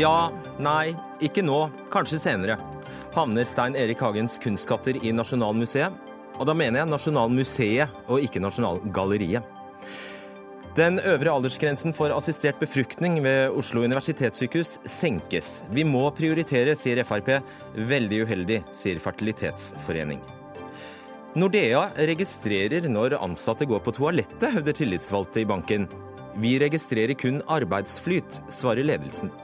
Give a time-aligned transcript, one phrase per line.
[0.00, 0.30] Ja,
[0.62, 1.66] nei, ikke nå.
[1.92, 2.54] Kanskje senere.
[3.12, 5.92] Havner Stein Erik Hagens kunstskatter i Nasjonalmuseet?
[6.40, 9.44] Og da mener jeg Nasjonalmuseet, og ikke Nasjonalgalleriet.
[10.78, 15.50] Den øvre aldersgrensen for assistert befruktning ved Oslo universitetssykehus senkes.
[15.74, 17.34] Vi må prioritere, sier Frp.
[17.90, 20.24] Veldig uheldig, sier Fertilitetsforening.
[21.36, 25.90] Nordea registrerer når ansatte går på toalettet, hevder tillitsvalgte i banken.
[26.40, 29.34] Vi registrerer kun arbeidsflyt, svarer ledelsen.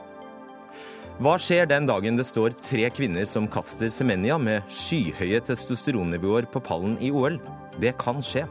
[1.16, 6.60] Hva skjer den dagen det står tre kvinner som kaster Semenya med skyhøye testosteronnivåer på
[6.60, 7.38] pallen i OL?
[7.80, 8.42] Det kan skje.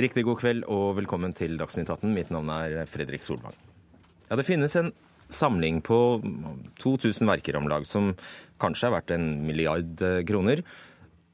[0.00, 2.08] Riktig god kveld og velkommen til Dagsnytt 18.
[2.16, 3.52] Mitt navn er Fredrik Solvang.
[4.30, 4.94] Ja, Det finnes en
[5.28, 6.22] samling på
[6.80, 8.14] 2000 verker om lag, som
[8.56, 10.64] kanskje er verdt en milliard kroner,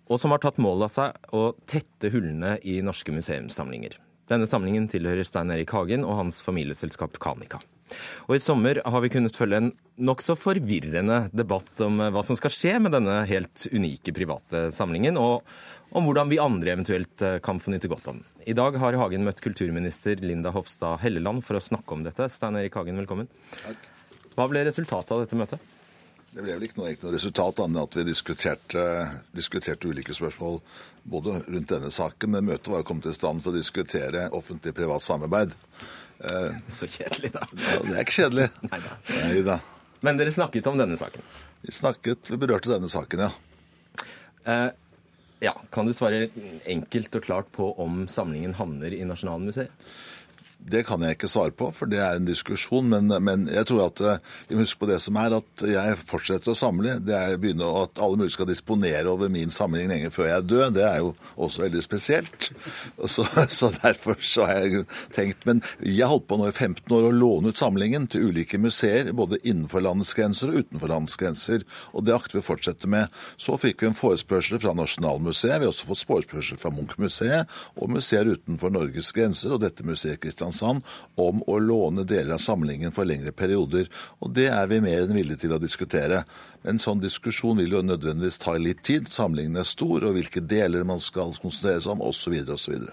[0.09, 3.97] og som har tatt mål av seg å tette hullene i norske museumssamlinger.
[4.31, 7.61] Denne samlingen tilhører Stein Erik Hagen og hans familieselskap Kanika.
[8.27, 9.71] Og I sommer har vi kunnet følge en
[10.09, 15.21] nokså forvirrende debatt om eh, hva som skal skje med denne helt unike private samlingen,
[15.21, 15.45] og
[15.95, 18.25] om hvordan vi andre eventuelt eh, kan få nyte godt av den.
[18.49, 22.29] I dag har Hagen møtt kulturminister Linda Hofstad Helleland for å snakke om dette.
[22.33, 23.31] Stein Erik Hagen, velkommen.
[23.61, 23.89] Takk.
[24.35, 25.74] Hva ble resultatet av dette møtet?
[26.35, 28.85] Det ble vel ikke noe, ikke noe resultat annet enn at vi diskuterte,
[29.39, 30.57] diskuterte, ulike spørsmål
[31.07, 35.05] både rundt denne saken, men møtet var jo kommet i stand for å diskutere offentlig-privat
[35.05, 35.55] samarbeid.
[36.25, 37.47] Eh, Så kjedelig, da.
[37.55, 38.49] Ja, det er ikke kjedelig.
[38.67, 39.61] Nei da.
[40.05, 41.23] Men dere snakket om denne saken?
[41.63, 43.31] Vi snakket, vi berørte denne saken, ja.
[44.45, 44.71] Eh,
[45.45, 46.27] ja, Kan du svare
[46.67, 49.71] enkelt og klart på om samlingen havner i Nasjonalmuseet?
[50.59, 52.89] Det kan jeg ikke svare på, for det er en diskusjon.
[52.89, 55.99] Men, men jeg tror at eh, vi må huske på det som er at jeg
[56.09, 56.97] fortsetter å samle.
[57.05, 60.71] Det er begynne At alle mulig skal disponere over min samling lenge før jeg dør,
[60.75, 62.51] det er jo også veldig spesielt.
[63.05, 63.27] Så,
[63.59, 67.13] så derfor så har jeg tenkt Men jeg holdt på nå i 15 år å
[67.15, 71.67] låne ut samlingen til ulike museer, både innenfor landets grenser og utenfor landets grenser.
[71.93, 73.13] Og det akter vi å fortsette med.
[73.37, 75.61] Så fikk vi en forespørsel fra Nasjonalmuseet.
[75.61, 80.23] Vi har også fått forespørsel fra Munch-museet og museer utenfor Norges grenser, og dette museet
[80.23, 80.83] Kristiansand Kristiansand
[81.17, 83.89] om å låne deler av samlingen for lengre perioder.
[84.21, 86.25] Og det er vi mer enn villige til å diskutere.
[86.65, 89.09] En sånn diskusjon vil jo nødvendigvis ta litt tid.
[89.13, 92.35] Samlingen er stor, og hvilke deler man skal konsentrere seg om, osv.
[92.55, 92.87] osv.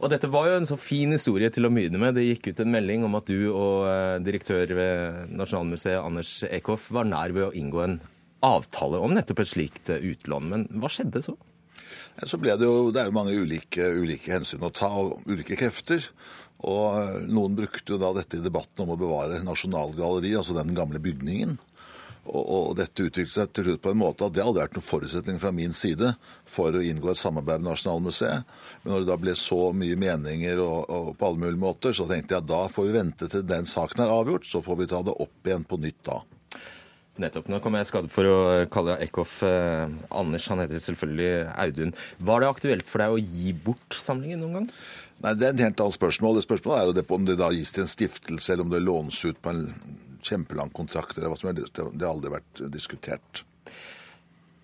[0.00, 2.16] Og dette var jo en så fin historie til å begynne med.
[2.16, 6.90] Det gikk ut en melding om at du og eh, direktør ved Nasjonalmuseet, Anders Eckhoff,
[6.94, 8.00] var nær ved å inngå en
[8.42, 10.50] avtale om nettopp et slikt eh, utlån.
[10.50, 11.38] Men hva skjedde så?
[12.28, 15.56] Så ble det jo, det er jo mange ulike, ulike hensyn å ta, og ulike
[15.56, 16.04] krefter.
[16.62, 20.74] Og eh, Noen brukte jo da dette i debatten om å bevare Nasjonalgalleriet, altså den
[20.76, 21.58] gamle bygningen.
[22.22, 25.40] Og, dette utviklet seg til slutt på en måte at det hadde vært noen forutsetning
[25.42, 26.12] fra min side
[26.46, 28.52] for å inngå et samarbeid med Nasjonalmuseet.
[28.84, 32.06] Men når det da ble så mye meninger og, og på alle mulige måter, så
[32.06, 34.88] tenkte jeg at da får vi vente til den saken er avgjort, så får vi
[34.94, 36.20] ta det opp igjen på nytt da.
[37.20, 37.50] Nettopp.
[37.52, 38.36] Nå kommer jeg skadet for å
[38.72, 40.46] kalle Eckhoff eh, Anders.
[40.48, 41.92] Han heter selvfølgelig Audun.
[42.24, 44.70] Var det aktuelt for deg å gi bort samlingen noen gang?
[45.22, 46.36] Nei, Det er en helt annet spørsmål.
[46.36, 48.72] Det spørsmålet er jo det på om det da gis til en stiftelse, eller om
[48.72, 49.66] det lånes ut på en
[50.22, 51.16] kjempelang kontrakt.
[51.16, 51.74] eller hva som helst.
[51.74, 53.44] Det har aldri vært diskutert.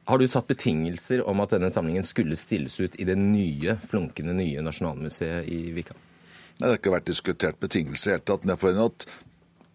[0.08, 4.32] Har du satt betingelser om at denne samlingen skulle stilles ut i det nye, flunkende
[4.32, 5.94] nye Nasjonalmuseet i Vika?
[6.58, 8.44] Nei, Det har ikke vært diskutert betingelser i det hele tatt.
[8.44, 9.06] Men jeg får at,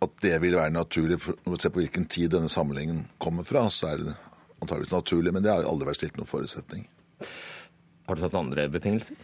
[0.02, 1.20] at det vil være naturlig.
[1.46, 4.16] Når vi ser på hvilken tid denne samlingen kommer fra, så er det
[4.60, 5.34] antageligvis naturlig.
[5.34, 6.88] Men det har aldri vært stilt noen forutsetning.
[8.08, 9.16] Har du satt andre betingelser?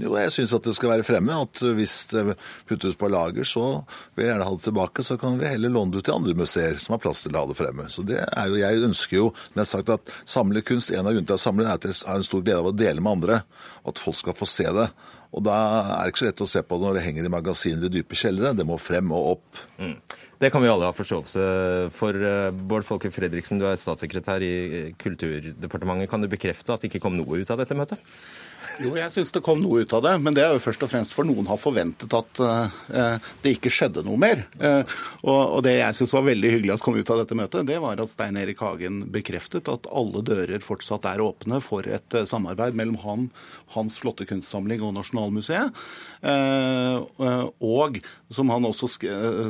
[0.00, 1.36] Jo, jeg syns at det skal være fremme.
[1.44, 2.36] At hvis det
[2.68, 3.82] puttes på lager, så
[4.14, 5.04] vil jeg gjerne ha det tilbake.
[5.06, 7.44] Så kan vi heller låne det ut til andre museer som har plass til å
[7.44, 7.88] ha det fremme.
[7.92, 11.14] Så det er jo, Jeg ønsker jo, som jeg har sagt, at samlekunst, en av
[11.14, 13.18] grunnene til å samle, er at jeg har en stor glede av å dele med
[13.18, 13.42] andre.
[13.84, 14.90] Og at folk skal få se det.
[15.30, 17.30] Og da er det ikke så lett å se på det når det henger i
[17.30, 18.56] magasiner i dype kjellere.
[18.58, 19.62] Det må frem og opp.
[19.78, 19.94] Mm.
[20.40, 21.42] Det kan vi alle ha forståelse
[21.94, 22.16] for.
[22.70, 26.10] Bård Folke Fredriksen, du er statssekretær i Kulturdepartementet.
[26.10, 28.00] Kan du bekrefte at det ikke kom noe ut av dette møtet?
[28.80, 30.90] Jo, jeg syns det kom noe ut av det, men det er jo først og
[30.92, 34.44] fremst for noen har forventet at uh, det ikke skjedde noe mer.
[34.60, 34.82] Uh,
[35.22, 37.80] og, og, det jeg syns var veldig hyggelig at kom ut av dette møtet, det
[37.82, 42.26] var at Stein Erik Hagen bekreftet at alle dører fortsatt er åpne for et uh,
[42.28, 43.28] samarbeid mellom han,
[43.76, 45.76] hans flotte kunstsamling og Nasjonalmuseet.
[47.60, 47.98] og
[48.34, 48.88] som han også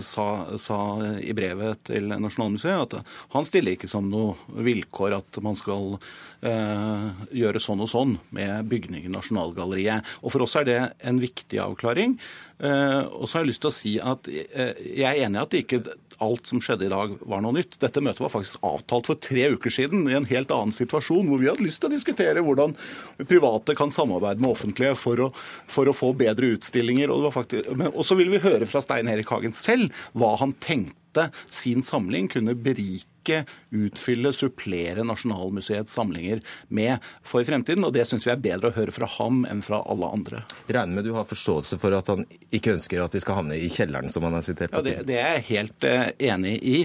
[0.04, 0.26] sa,
[0.60, 0.78] sa,
[1.20, 5.96] i brevet til Nasjonalmuseet, at han stiller ikke som noe vilkår at man skal
[6.40, 10.06] gjøre sånn og sånn med bygningen Nasjonalgalleriet.
[10.24, 12.16] Og For oss er det en viktig avklaring.
[12.60, 15.44] Eh, og så har jeg lyst til å si at eh, jeg er enig i
[15.44, 15.80] at ikke
[16.20, 17.78] alt som skjedde i dag var noe nytt.
[17.80, 21.40] Dette møtet var faktisk avtalt for tre uker siden i en helt annen situasjon, hvor
[21.40, 22.76] vi hadde lyst til å diskutere hvordan
[23.24, 25.30] private kan samarbeide med offentlige for å,
[25.72, 27.12] for å få bedre utstillinger.
[27.14, 32.28] Og så vil vi høre fra Stein Erik Hagen selv hva han tenkte sin samling
[32.30, 37.84] kunne berike ikke utfylle, supplere Nasjonalmuseets samlinger med for fremtiden.
[37.86, 40.42] Og det syns vi er bedre å høre fra ham enn fra alle andre.
[40.68, 43.70] Regner med du har forståelse for at han ikke ønsker at de skal havne i
[43.72, 44.80] kjelleren, som han har sitert på?
[44.80, 46.78] Ja, det, det er jeg helt uh, enig i.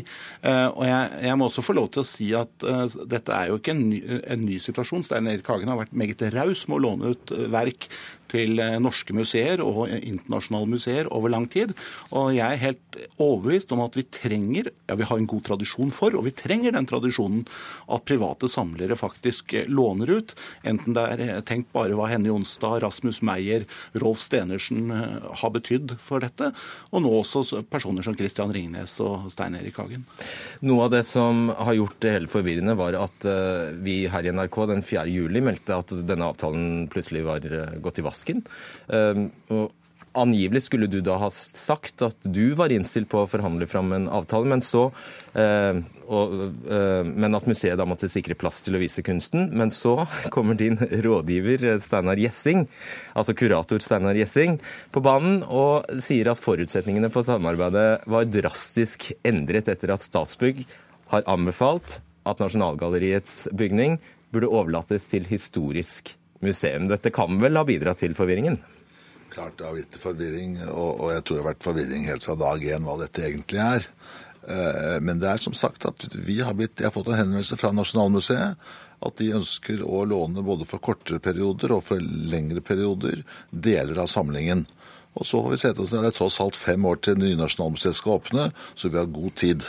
[0.43, 2.85] Uh, og jeg, jeg, må også få lov til å si at uh,
[3.15, 5.05] dette er jo ikke en ny, en ny situasjon.
[5.07, 7.89] Stein Erik Hagen har vært meget raus med å låne ut verk
[8.31, 11.73] til norske museer og internasjonale museer over lang tid.
[12.15, 15.93] Og jeg er helt overbevist om at vi trenger, ja vi har en god tradisjon
[15.95, 17.45] for, og vi trenger den tradisjonen
[17.91, 20.35] at private samlere faktisk låner ut.
[20.67, 23.65] Enten det er tenkt bare hva Henny Jonstad, Rasmus Meyer,
[24.01, 26.51] Rolf Stenersen eh, har betydd for dette,
[26.91, 30.05] og nå også personer som Christian Ringnes og Stein Erik Hagen.
[30.65, 34.33] Noe av det som har gjort det hele forvirrende, var at eh, vi her i
[34.35, 35.05] NRK den 4.
[35.11, 38.45] juli meldte at denne avtalen plutselig var eh, gått i vasken.
[39.51, 39.73] Og
[40.15, 44.07] Angivelig skulle du da ha sagt at du var innstilt på å forhandle fram en
[44.07, 44.85] avtale, men, så,
[45.35, 46.35] eh, og,
[46.71, 49.49] eh, men at museet da måtte sikre plass til å vise kunsten.
[49.51, 49.97] Men så
[50.35, 52.63] kommer din rådgiver Steinar Gjessing,
[53.13, 54.59] altså kurator Steinar Gjessing,
[54.95, 60.63] på banen og sier at forutsetningene for samarbeidet var drastisk endret etter at Statsbygg
[61.11, 63.99] har anbefalt at Nasjonalgalleriets bygning
[64.33, 66.24] burde overlates til historisk museum.
[66.41, 68.59] Dette kan vel ha bidratt til forvirringen?
[69.35, 72.37] klart det har blitt forvirring, og, og, jeg tror det har vært forvirring helt fra
[72.39, 73.87] dag én hva dette egentlig er.
[74.47, 77.57] Eh, men det er som sagt at vi har blitt, jeg har fått en henvendelse
[77.59, 78.69] fra Nasjonalmuseet
[79.05, 84.09] at de ønsker å låne både for kortere perioder og for lengre perioder deler av
[84.11, 84.63] samlingen.
[85.15, 87.99] Og så får vi se oss, Det er tross alt fem år til nye Nasjonalmuseet
[87.99, 89.67] skal åpne, så vi har god tid.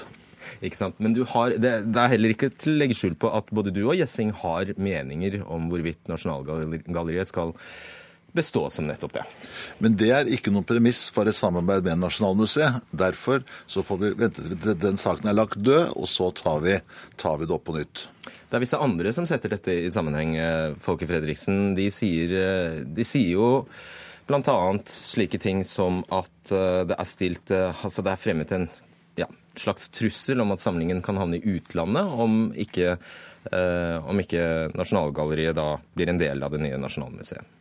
[0.66, 0.98] Ikke sant?
[1.02, 3.84] Men har, det, det, er heller ikke til å legge skjul på at både du
[3.86, 7.54] og Gjessing har meninger om hvorvidt Nasjonalgalleriet skal
[8.36, 9.24] bestå som nettopp det.
[9.80, 12.84] Men det er ikke noen premiss for et samarbeid med Nasjonalmuseet.
[12.92, 16.76] Derfor så får vi vente til den saken er lagt død, og så tar vi,
[17.20, 18.06] tar vi det opp på nytt.
[18.46, 20.36] Det er visse andre som setter dette i sammenheng.
[20.38, 23.48] Eh, Folke Fredriksen, de sier, eh, de sier jo
[24.28, 24.58] bl.a.
[24.90, 28.68] slike ting som at eh, det er stilt Altså det er fremmet en
[29.62, 32.96] slags trussel om at samlingen kan havne i utlandet om ikke,
[34.04, 37.54] om ikke Nasjonalgalleriet da blir en del av det nye Nasjonalmuseet.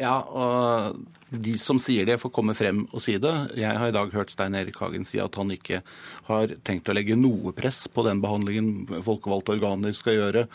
[0.00, 0.96] Ja, og
[1.32, 3.32] de som sier det, får komme frem og si det.
[3.58, 5.80] Jeg har i dag hørt Stein Erik Hagen si at han ikke
[6.28, 10.46] har tenkt å legge noe press på den behandlingen folkevalgte organer skal gjøre.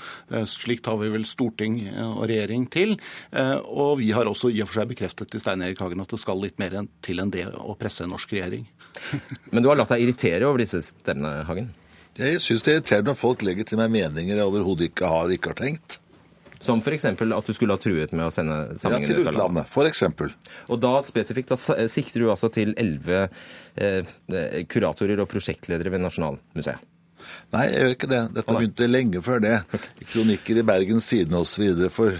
[0.46, 2.96] Slikt slik tar vi vel storting og regjering til.
[3.32, 6.14] Eh, og vi har også i og for seg bekreftet til Stein Erik Hagen at
[6.14, 6.76] det skal litt mer
[7.06, 8.68] til enn det å presse en norsk regjering.
[9.54, 11.72] Men du har latt deg irritere over disse stemmene, Hagen?
[12.18, 15.34] Jeg syns det er irriterende når folk legger til meg meninger jeg overhodet ikke har
[15.34, 16.00] ikke har tenkt.
[16.64, 17.06] Som f.eks.
[17.06, 19.70] at du skulle ha truet med å sende samlingen ja, til utlandet.
[19.72, 20.34] For eksempel.
[20.72, 21.58] Og da spesifikt da
[21.92, 23.28] sikter du altså til elleve
[23.76, 24.16] eh,
[24.70, 26.94] kuratorer og prosjektledere ved Nasjonalmuseet?
[27.54, 28.20] Nei, jeg gjør ikke det.
[28.36, 29.56] Dette begynte lenge før det.
[30.12, 31.88] Kronikker i Bergens Tidende osv.
[31.94, 32.16] for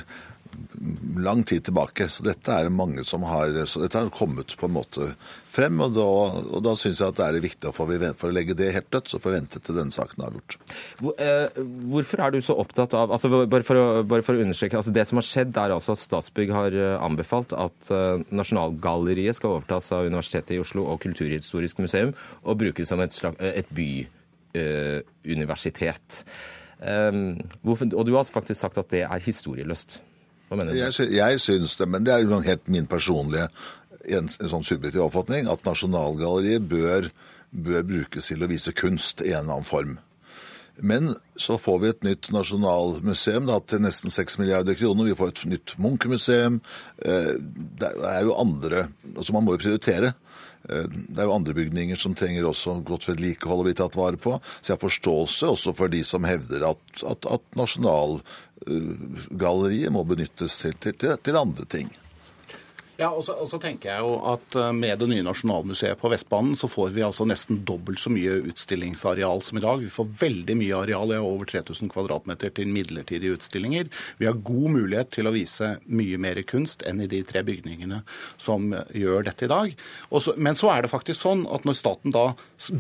[1.18, 2.10] lang tid tilbake.
[2.10, 5.16] Så dette er mange som har dette har kommet på en måte
[5.50, 5.80] frem.
[5.84, 6.06] Og da,
[6.58, 7.86] og da syns jeg at det er viktig for,
[8.20, 10.52] for, å legge det helt dødt, så får vi vente til denne saken er avgjort.
[11.02, 11.48] Hvor, eh,
[11.94, 14.78] hvorfor er du så opptatt av altså Bare for å, bare for å understreke.
[14.80, 19.36] altså Det som har skjedd, er altså at Statsbygg har eh, anbefalt at uh, Nasjonalgalleriet
[19.38, 22.12] skal overtas av Universitetet i Oslo og Kulturhistorisk museum
[22.44, 26.08] og brukes som et, slag, et byuniversitet.
[26.24, 26.28] Eh,
[27.10, 30.04] um, og du har faktisk sagt at det er historieløst.
[30.48, 30.80] Hva mener du?
[30.80, 33.50] Jeg, jeg syns det, men det er jo helt min personlige
[34.08, 37.10] en, en sånn subjektiv oppfatning, at Nasjonalgalleriet bør,
[37.52, 39.98] bør brukes til å vise kunst i en eller annen form.
[40.78, 45.10] Men så får vi et nytt nasjonalmuseum da, til nesten 6 milliarder kroner.
[45.10, 46.62] Vi får et nytt Munch-museum.
[47.02, 47.34] Eh,
[47.82, 50.10] det er jo andre altså Man må jo prioritere.
[50.70, 54.18] Eh, det er jo andre bygninger som trenger også godt vedlikehold og bli tatt vare
[54.22, 54.32] på.
[54.60, 60.54] Så jeg har forståelse også for de som hevder at, at, at Nasjonalgalleriet må benyttes
[60.62, 61.90] til, til, til andre ting.
[62.98, 66.10] Ja, og så, og så, tenker jeg jo at eh, Med det nye Nasjonalmuseet på
[66.10, 69.84] Vestbanen så får vi altså nesten dobbelt så mye utstillingsareal som i dag.
[69.84, 73.92] Vi får veldig mye areal, ja, over 3000 kvadratmeter til midlertidige utstillinger.
[74.18, 78.02] Vi har god mulighet til å vise mye mer kunst enn i de tre bygningene
[78.42, 79.78] som gjør dette i dag.
[80.10, 82.32] Så, men så er det faktisk sånn at når staten da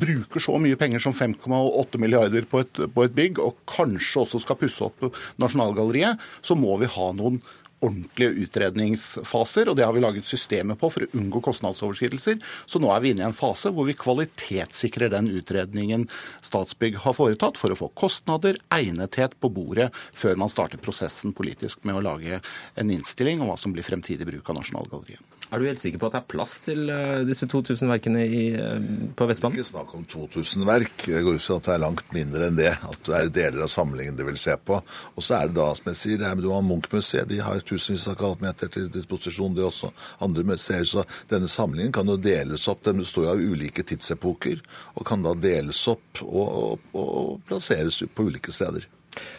[0.01, 4.41] bruker så mye penger som 5,8 milliarder på et, på et bygg, og kanskje også
[4.41, 7.41] skal pusse opp Nasjonalgalleriet, så må vi ha noen
[7.83, 12.39] ordentlige utredningsfaser, og det har vi laget systemet på for å unngå kostnadsoverskridelser.
[12.65, 16.07] Så nå er vi inne i en fase hvor vi kvalitetssikrer den utredningen
[16.45, 21.85] Statsbygg har foretatt, for å få kostnader, egnethet på bordet før man starter prosessen politisk
[21.87, 22.41] med å lage
[22.75, 25.26] en innstilling om hva som blir fremtidig bruk av Nasjonalgalleriet.
[25.47, 28.41] Er du helt sikker på at det er plass til uh, disse 2000 verkene i,
[28.59, 28.81] uh,
[29.15, 29.55] på Vestbanen?
[29.55, 31.05] Ikke snakk om 2000 verk.
[31.07, 32.73] Jeg går ut fra at det er langt mindre enn det.
[32.75, 34.81] At det er deler av samlingen de vil se på.
[35.15, 37.29] Og så er det da, som jeg sier, det er du har Munch-museet.
[37.31, 39.93] De har tusenvis av kvadratmeter til disposisjon, de også.
[40.27, 40.83] Andre museer.
[40.89, 42.83] Så denne samlingen kan jo deles opp.
[42.83, 44.59] Den består av ulike tidsepoker
[44.99, 46.45] og kan da deles opp og,
[46.91, 48.89] og, og plasseres på ulike steder.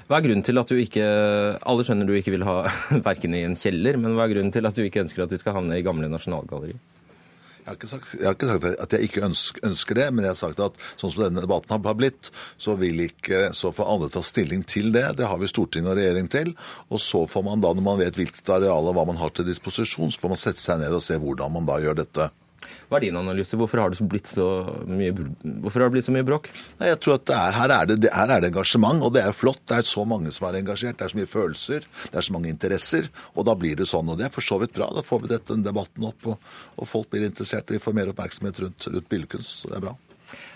[0.08, 1.08] Hva er grunnen til at du ikke
[1.58, 2.60] Alle skjønner du ikke vil ha
[3.08, 5.40] verken i en kjeller, men hva er grunnen til at du ikke ønsker at du
[5.40, 6.80] skal havne i gamle Nasjonalgalleriet?
[7.68, 9.24] Jeg jeg har, ikke sagt, at jeg ikke
[9.68, 13.02] ønsker, det, men jeg har sagt at sånn som denne debatten har blitt, så vil
[13.04, 15.04] ikke så får alle ta stilling til det.
[15.18, 16.54] Det har vi storting og regjering til.
[16.88, 19.44] Og så får man da, når man vet hvilket areal og hva man har til
[19.44, 22.30] disposisjon, så får man sette seg ned og se hvordan man da gjør dette.
[22.88, 23.56] Hva er din analyse?
[23.60, 24.46] Hvorfor har det blitt så
[24.88, 25.12] mye,
[25.60, 26.48] hvorfor det blitt så mye bråk?
[26.80, 29.36] Nei, jeg tror at er, her, er det, her, er det, engasjement, og det er
[29.36, 29.60] flott.
[29.68, 30.96] Det er så mange som er engasjert.
[30.96, 33.12] Det er så mye følelser, det er så mange interesser.
[33.36, 34.08] Og da blir det sånn.
[34.08, 34.88] Og det er for så vidt bra.
[34.96, 38.12] Da får vi dette, debatten opp, og, og folk blir interessert, og vi får mer
[38.14, 39.58] oppmerksomhet rundt, rundt billedkunst.
[39.60, 39.98] Så det er bra.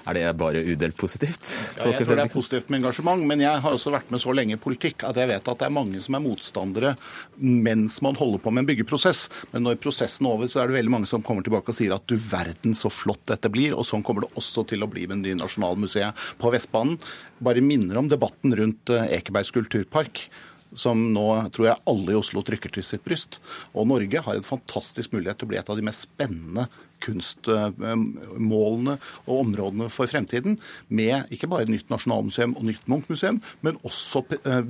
[0.09, 1.47] Er det bare udelt positivt?
[1.79, 4.35] Ja, jeg tror det er positivt med engasjement, men jeg har også vært med så
[4.37, 6.95] lenge i politikk at jeg vet at det er mange som er motstandere
[7.39, 9.25] mens man holder på med en byggeprosess.
[9.55, 11.97] Men når prosessen er over, så er det veldig mange som kommer tilbake og sier
[11.97, 13.77] at du verden så flott dette blir.
[13.77, 16.99] Og sånn kommer det også til å bli med det nye Nasjonalmuseet på Vestbanen.
[17.43, 20.27] Bare minner om debatten rundt Ekebergs kulturpark
[20.75, 23.39] som nå tror jeg alle i Oslo trykker til sitt bryst.
[23.77, 26.69] Og Norge har en fantastisk mulighet til å bli et av de mest spennende
[27.03, 34.25] kunstmålene og områdene for fremtiden, med ikke bare nytt nasjonalmuseum og nytt Munch-museum, men også
[34.39, 34.63] eh,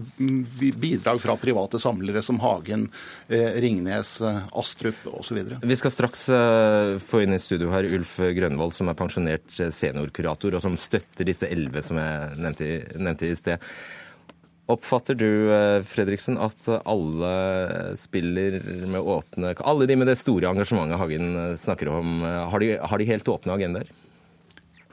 [0.80, 2.88] bidrag fra private samlere som Hagen,
[3.28, 5.42] eh, Ringnes, eh, Astrup osv.
[5.62, 6.26] Vi skal straks
[7.02, 11.48] få inn i studio her Ulf Grønvold, som er pensjonert seniorkurator, og som støtter disse
[11.50, 13.72] elleve som jeg nevnte, nevnte i sted.
[14.70, 17.32] Oppfatter du eh, Fredriksen, at alle
[17.98, 22.62] spiller med åpne Alle de med det store engasjementet Hagen eh, snakker om, eh, har
[22.62, 23.90] de, har de helt åpne agendaer?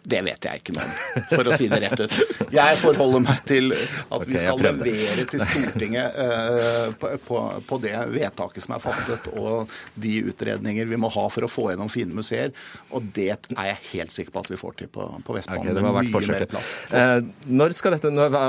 [0.04, 2.18] Det vet jeg ikke noe om, for å si det rett ut.
[2.54, 7.94] Jeg forholder meg til at vi skal levere til Stortinget uh, på, på, på, det
[8.14, 12.16] vedtaket som er fattet, og de utredninger vi må ha for å få gjennom fine
[12.16, 12.54] museer.
[12.96, 15.68] Og det er jeg helt sikker på at vi får til på, på Vestbanen.
[15.68, 16.76] Okay, det var mye plass.
[16.94, 18.40] Uh, når skal dette, når,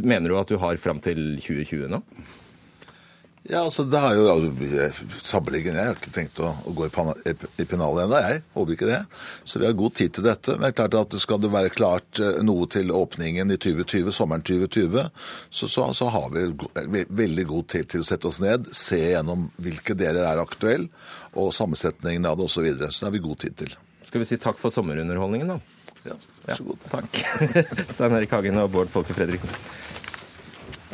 [0.00, 2.04] mener du at du har fram til 2020 nå?
[3.42, 7.32] Ja, altså det har jo altså, Sammenliggen jeg har ikke tenkt å, å gå i,
[7.32, 8.42] i pennalet ennå, jeg.
[8.52, 8.98] Håper ikke det.
[9.48, 10.56] Så vi har god tid til dette.
[10.58, 14.12] Men det er klart at skal det være klart eh, noe til åpningen i 2020,
[14.12, 15.08] sommeren 2020,
[15.48, 19.48] så, så, så har vi veldig god tid til å sette oss ned, se gjennom
[19.62, 20.90] hvilke deler er aktuelle,
[21.32, 22.60] og sammensetningen av det osv.
[22.60, 22.92] Så, videre.
[22.92, 23.76] så det har vi god tid til.
[24.04, 25.80] Skal vi si takk for sommerunderholdningen, da?
[26.04, 26.84] Ja, vær så god.
[26.84, 27.20] Ja, takk.
[27.94, 29.48] Stein Erik Hagen og Bård Folke Fredriksen.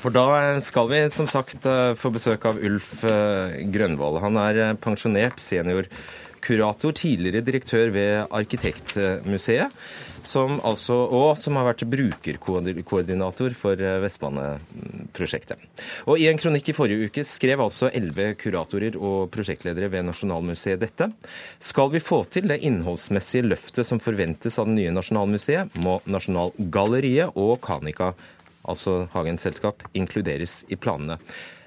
[0.07, 3.01] For da skal vi som sagt eh, få besøk av Ulf
[3.75, 4.21] Grønvoll.
[4.23, 9.75] Han er eh, pensjonert seniorkurator, tidligere direktør ved Arkitektmuseet,
[10.23, 15.67] som altså, og som har vært brukerkoordinator for Vestbaneprosjektet.
[16.07, 20.87] Og I en kronikk i forrige uke skrev altså elleve kuratorer og prosjektledere ved Nasjonalmuseet
[20.87, 21.11] dette.
[21.59, 27.35] Skal vi få til det innholdsmessige løftet som forventes av det nye Nasjonalmuseet, må Nasjonalgalleriet
[27.35, 28.15] og Kanika
[28.66, 31.18] altså Hagens selskap, inkluderes i planene.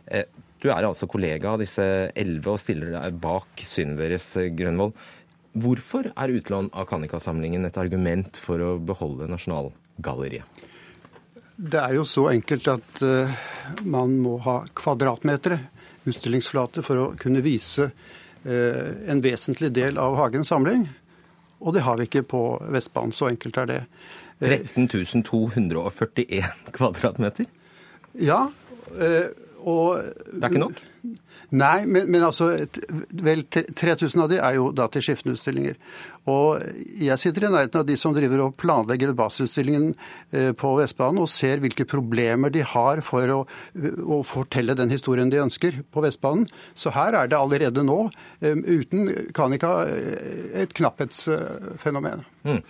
[0.08, 0.26] Eh,
[0.60, 1.84] du er altså kollega av disse
[2.18, 4.58] elleve og stiller deg bak synet deres, Grønvoll.
[4.60, 5.08] Grønvold.
[5.60, 10.46] Hvorfor er utlån av Kanika-samlingen et argument for å beholde Nasjonalgalleriet?
[11.60, 13.32] Det er jo så enkelt at uh,
[13.84, 15.58] man må ha kvadratmeter
[16.08, 17.90] utstillingsflate for å kunne vise
[18.40, 20.86] en vesentlig del av Hagens samling.
[21.60, 22.42] Og det har vi ikke på
[22.72, 23.12] Vestbanen.
[23.12, 23.80] Så enkelt er det.
[24.40, 27.50] 13 241 kvadratmeter?
[28.20, 28.48] Ja.
[28.96, 29.30] Eh,
[29.60, 30.80] og Det er ikke nok?
[31.50, 32.52] Nei, men, men altså
[33.26, 35.80] Vel, 3000 av de er jo da til skiftende utstillinger.
[36.30, 36.62] Og
[37.02, 39.88] jeg sitter i nærheten av de som driver og planlegger basisutstillingen
[40.36, 43.40] eh, på Vestbanen, og ser hvilke problemer de har for å,
[43.74, 46.46] å, fortelle den historien de ønsker på Vestbanen.
[46.78, 47.98] Så her er det allerede nå,
[48.44, 49.74] eh, uten Kanika,
[50.54, 52.28] et knapphetsfenomen.
[52.46, 52.62] Mm.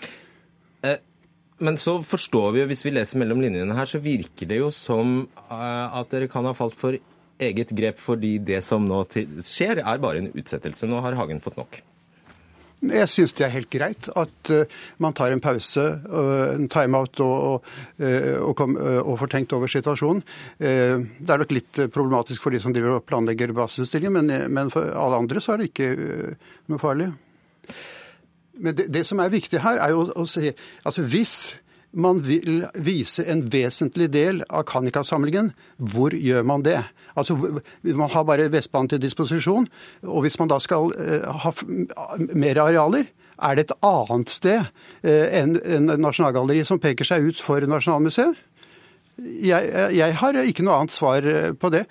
[1.59, 4.69] Men så forstår vi jo, hvis vi leser mellom linjene her, så virker det jo
[4.71, 6.95] som eh, at dere kan ha falt for
[7.39, 9.03] eget grep fordi det som nå
[9.43, 10.87] skjer, er bare en utsettelse.
[10.87, 11.81] Nå har Hagen fått nok.
[12.79, 17.19] Jeg syns det er helt greit at uh, man tar en pause, uh, en timeout,
[17.19, 17.65] og,
[17.99, 18.05] og,
[18.39, 20.23] og, og, får tenkt over situasjonen.
[20.59, 24.95] det er nok litt problematisk for de som driver og planlegger basisutstillingen, men, men, for
[24.95, 25.91] alle andre så er det ikke
[26.71, 27.11] noe farlig.
[28.59, 30.51] Men det, det, som er viktig her, er jo å, å si
[30.83, 31.39] altså hvis
[31.91, 36.83] man vil vise en vesentlig del av Kanika-samlingen, hvor gjør man det?
[37.17, 37.35] Altså,
[37.83, 39.67] Man har bare Vestbanen til disposisjon.
[40.03, 41.51] Og hvis man da skal uh, ha
[42.35, 43.09] mer arealer,
[43.41, 48.37] er det et annet sted uh, enn en Nasjonalgalleriet som peker seg ut for Nasjonalmuseet?
[49.39, 51.85] Jeg, jeg, har ikke noe annet svar eh, på det.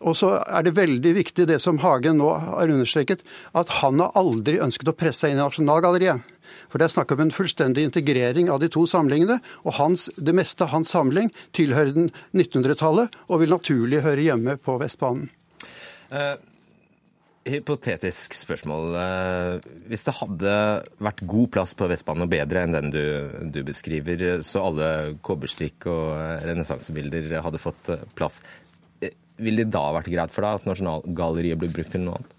[0.00, 3.24] Og så er det veldig viktig det som Hagen nå har understreket,
[3.56, 6.32] at han har aldri ønsket å presse seg inn i Nasjonalgalleriet.
[6.70, 9.38] For det er snakk om en fullstendig integrering av de to samlingene.
[9.64, 14.58] Og hans, det meste av hans samling tilhører den 1900-tallet og vil naturlig høre hjemme
[14.60, 15.30] på Vestbanen.
[16.10, 16.36] Uh,
[17.46, 18.96] hypotetisk spørsmål.
[18.98, 20.54] Uh, hvis det hadde
[21.08, 23.02] vært god plass på Vestbanen og bedre enn den du,
[23.54, 24.90] du beskriver, så alle
[25.26, 26.14] kobberstikk og
[26.46, 28.42] renessansebilder hadde fått plass,
[29.36, 32.35] ville det da vært greit for deg at Nasjonalgalleriet ble brukt til noe annet?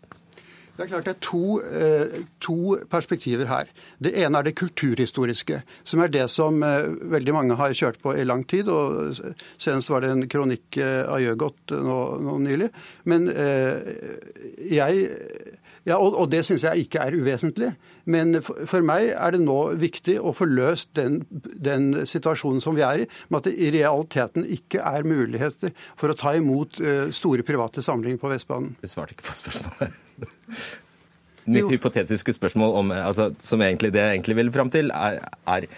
[0.77, 3.69] Det er klart det er to, eh, to, perspektiver her.
[3.97, 8.13] Det ene er det kulturhistoriske, som er det som eh, veldig mange har kjørt på
[8.13, 8.69] i lang tid.
[8.69, 9.17] og
[9.57, 12.69] Senest var det en kronikk eh, av Jøgot nå, nå nylig.
[13.09, 15.09] Men jeg
[15.87, 17.69] ja, og, og det syns jeg ikke er uvesentlig.
[18.11, 22.75] Men for, for, meg er det nå viktig å få løst den, den, situasjonen som
[22.75, 26.81] vi er i, med at det i realiteten ikke er muligheter for å ta imot
[26.83, 28.75] uh, store private samlinger på Vestbanen.
[28.81, 29.95] Du svarte ikke på spørsmålet.
[31.47, 31.71] Mitt jo.
[31.77, 35.69] hypotetiske spørsmål om, altså, som egentlig, det jeg egentlig vil fram til, er, er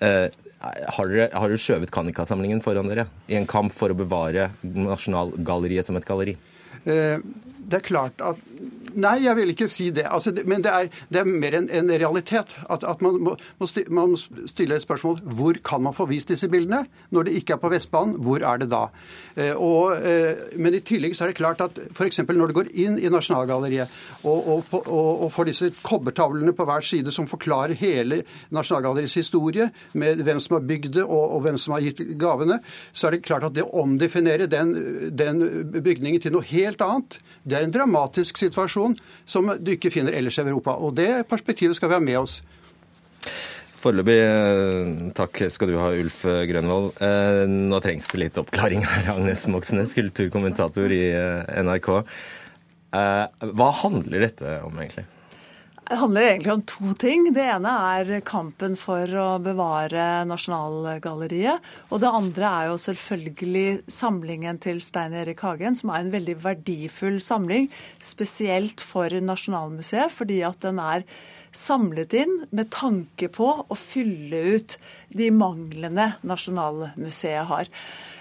[0.00, 0.28] uh,
[0.64, 5.86] har dere, har dere skjøvet Kanika-samlingen foran dere i en kamp for å bevare Nasjonalgalleriet
[5.86, 6.38] som et galleri?
[6.88, 7.20] Uh,
[7.68, 8.40] det er klart at
[8.98, 10.06] Nei, jeg vil ikke si det.
[10.10, 12.54] Altså, men det er, det er, mer en, en realitet.
[12.70, 16.48] At, at man, må, må stille, man, et spørsmål hvor kan man få vist disse
[16.50, 16.84] bildene?
[17.14, 18.88] Når det ikke er på Vestbanen, hvor er det da?
[19.38, 22.24] Eh, og, eh, men i tillegg så er det klart at f.eks.
[22.26, 23.92] når du går inn i Nasjonalgalleriet
[24.24, 28.22] og, og, og, og, får disse kobbertavlene på hver side som forklarer hele
[28.54, 32.58] Nasjonalgalleriets historie, med hvem som har bygd det og, hvem som har gitt gavene,
[32.92, 34.74] så er det klart at det å omdefinere den,
[35.14, 35.44] den
[35.76, 40.12] bygningen til noe helt annet, det er en dramatisk situasjon situasjon som du ikke finner
[40.16, 40.76] ellers i Europa.
[40.76, 42.42] Og Det perspektivet skal vi ha med oss.
[43.78, 46.96] Foreløpig eh, takk skal du ha, Ulf Grønvold.
[47.00, 52.02] Eh, nå trengs det litt oppklaring her, Agnes Moxnes, kulturkommentator i eh, NRK.
[52.90, 55.04] Hva handler dette om, egentlig?
[55.88, 57.22] Det handler egentlig om to ting.
[57.32, 61.64] Det ene er kampen for å bevare Nasjonalgalleriet.
[61.88, 66.34] Og det andre er jo selvfølgelig samlingen til Stein Erik Hagen, som er en veldig
[66.44, 67.70] verdifull samling.
[68.04, 71.08] Spesielt for Nasjonalmuseet, fordi at den er
[71.56, 74.76] samlet inn med tanke på å fylle ut
[75.08, 77.72] de manglene Nasjonalmuseet har.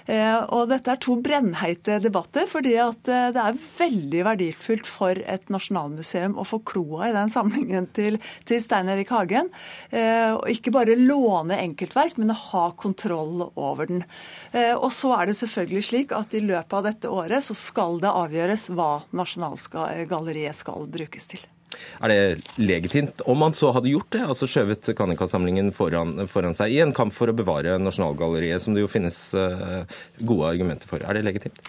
[0.07, 5.19] Eh, og dette er to brennheite debatter, fordi at eh, det er veldig verdifullt for
[5.19, 9.51] et nasjonalmuseum å få kloa i den samlingen til, til Stein Erik Hagen.
[9.91, 14.03] Eh, og ikke bare låne enkeltverk, men å ha kontroll over den.
[14.77, 18.13] Og så er det selvfølgelig slik at i løpet av dette året så skal det
[18.13, 21.43] avgjøres hva Nasjonalgalleriet skal brukes til.
[22.03, 22.19] Er det
[22.59, 26.95] legitimt om man så hadde gjort det, altså skjøvet Kannikat-samlingen foran, foran, seg i en
[26.95, 29.83] kamp for å bevare Nasjonalgalleriet, som det jo finnes uh,
[30.19, 31.03] gode argumenter for?
[31.03, 31.61] Er det legitimt?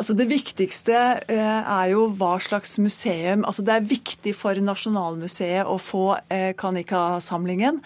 [0.00, 5.68] Altså Det viktigste uh, er jo hva slags museum altså Det er viktig for Nasjonalmuseet
[5.68, 7.84] å få uh, Kanika-samlingen.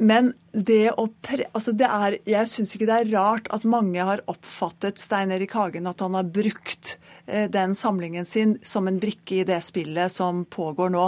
[0.00, 1.44] Men det å pre...
[1.52, 5.52] Altså det er, jeg syns ikke det er rart at mange har oppfattet Stein Erik
[5.52, 10.12] Hagen at han har brukt Eh, den samlingen sin som en brikke i det spillet
[10.12, 11.04] som pågår nå.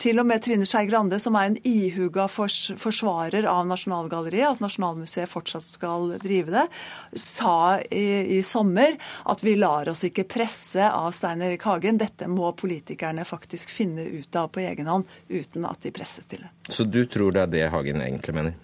[0.00, 5.30] Til og med Trine Skei Grande, som er en ihuga forsvarer av Nasjonalgalleriet, at Nasjonalmuseet
[5.30, 6.66] fortsatt skal drive det,
[7.14, 8.96] sa i, i sommer
[9.30, 12.00] at vi lar oss ikke presse av Stein Erik Hagen.
[12.00, 16.44] Dette må politikerne faktisk finne ut av på egen hånd, uten at de presses til
[16.44, 16.52] det.
[16.72, 18.58] Så du tror det er det Hagen egentlig mener?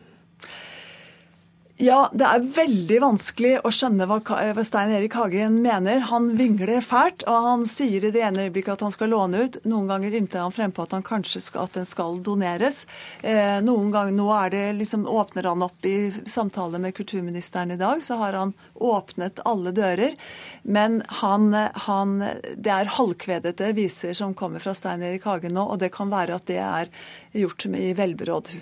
[1.76, 6.06] Ja, det er veldig vanskelig å skjønne hva Stein Erik Hagen mener.
[6.08, 9.58] Han vingler fælt, og han sier i det ene øyeblikket at han skal låne ut.
[9.68, 12.86] Noen ganger ymter han frempå at han kanskje skal, at den skal doneres.
[13.20, 17.80] Eh, noen ganger nå er det liksom, åpner han opp i samtale med kulturministeren i
[17.82, 20.16] dag, så har han åpnet alle dører.
[20.64, 22.18] Men han, han,
[22.56, 26.40] det er halvkvedete viser som kommer fra Stein Erik Hagen nå, og det kan være
[26.40, 26.88] at det er
[27.36, 28.56] gjort i velberåd.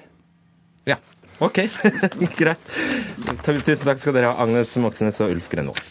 [0.91, 0.99] Ja,
[1.43, 1.65] OK,
[2.39, 2.75] greit.
[3.43, 5.83] Tusen takk skal dere ha, Agnes Moxnes og Ulf Grenvold.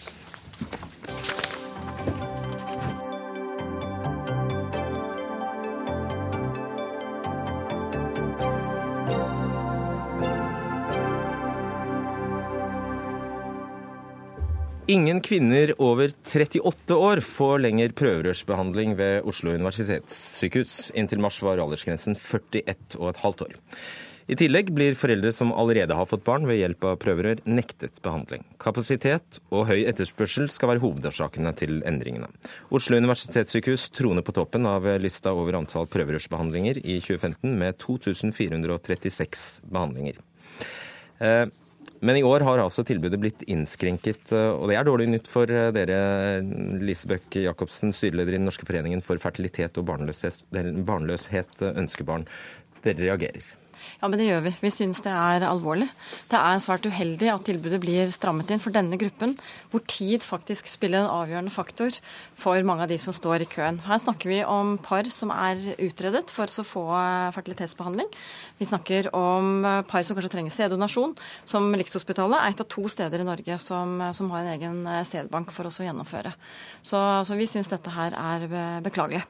[14.93, 20.91] Ingen kvinner over 38 år får lenger prøverørsbehandling ved Oslo universitetssykehus.
[20.99, 23.56] Inntil mars var aldersgrensen 41,5 år.
[24.23, 28.45] I tillegg blir foreldre som allerede har fått barn ved hjelp av prøverør, nektet behandling.
[28.62, 32.29] Kapasitet og høy etterspørsel skal være hovedårsakene til endringene.
[32.71, 40.21] Oslo universitetssykehus troner på toppen av lista over antall prøverørsbehandlinger i 2015 med 2436 behandlinger.
[41.19, 41.43] Eh,
[42.03, 45.51] men i år har altså tilbudet blitt innskrenket, eh, og det er dårlig nytt for
[45.51, 45.97] eh, dere.
[46.83, 50.45] Lise Bøck Jacobsen, styreleder i Den norske foreningen for fertilitet og barnløshet,
[50.88, 52.27] barnløshet ønskebarn.
[52.83, 53.51] Dere reagerer.
[54.01, 54.51] Ja, men det gjør vi.
[54.63, 55.88] Vi synes det er alvorlig.
[56.32, 59.36] Det er svært uheldig at tilbudet blir strammet inn for denne gruppen,
[59.71, 61.95] hvor tid faktisk spiller en avgjørende faktor
[62.39, 63.79] for mange av de som står i køen.
[63.86, 66.86] Her snakker vi om par som er utredet for så få
[67.36, 68.10] fertilitetsbehandling.
[68.60, 73.23] Vi snakker om par som kanskje trenger sæddonasjon, som Rikshospitalet er et av to steder
[73.23, 76.36] i Norge som, som har en egen sædbank for oss å gjennomføre.
[76.82, 78.47] Så, så vi syns dette her er
[78.84, 79.23] beklagelig.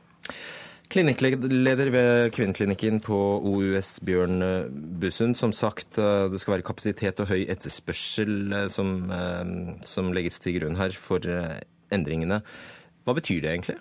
[0.93, 3.17] Klinikkleder ved kvinneklinikken på
[3.49, 4.67] OUS, Bjørn eh,
[5.01, 5.33] Bussund.
[5.33, 8.91] Som sagt, eh, det skal være kapasitet og høy etterspørsel eh, som,
[9.89, 11.25] som legges til grunn her for
[11.89, 12.43] endringene.
[13.07, 13.75] Hva betyr det egentlig?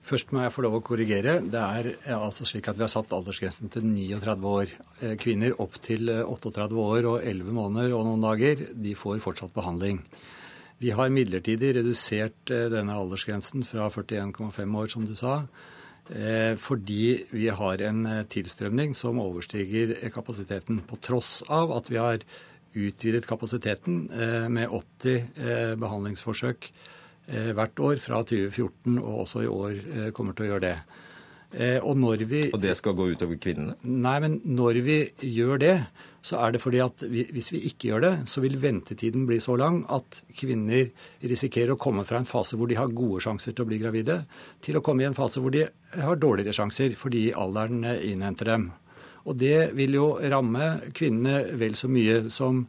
[0.00, 1.34] Først må jeg få lov å korrigere.
[1.44, 4.72] Det er altså slik at Vi har satt aldersgrensen til 39 år.
[5.20, 10.00] Kvinner opp til 38 år og 11 måneder og noen dager de får fortsatt behandling.
[10.80, 15.42] Vi har midlertidig redusert denne aldersgrensen fra 41,5 år, som du sa,
[16.58, 22.24] fordi vi har en eh, tilstrømning som overstiger kapasiteten, på tross av at vi har
[22.74, 26.72] utvidet kapasiteten eh, med 80 behandlingsforsøk
[27.30, 30.72] hvert år fra 2014, og også i år kommer til å gjøre det.
[31.86, 33.76] Og, vi, og det skal gå utover kvinnene?
[33.86, 34.96] Nei, men når vi
[35.28, 35.76] gjør det,
[36.22, 39.56] så er det fordi at hvis vi ikke gjør det, så vil ventetiden bli så
[39.60, 40.90] lang at kvinner
[41.24, 44.20] risikerer å komme fra en fase hvor de har gode sjanser til å bli gravide,
[44.60, 45.64] til å komme i en fase hvor de
[45.96, 48.68] har dårligere sjanser fordi alderen innhenter dem.
[49.28, 52.66] Og det vil jo ramme kvinnene vel så mye som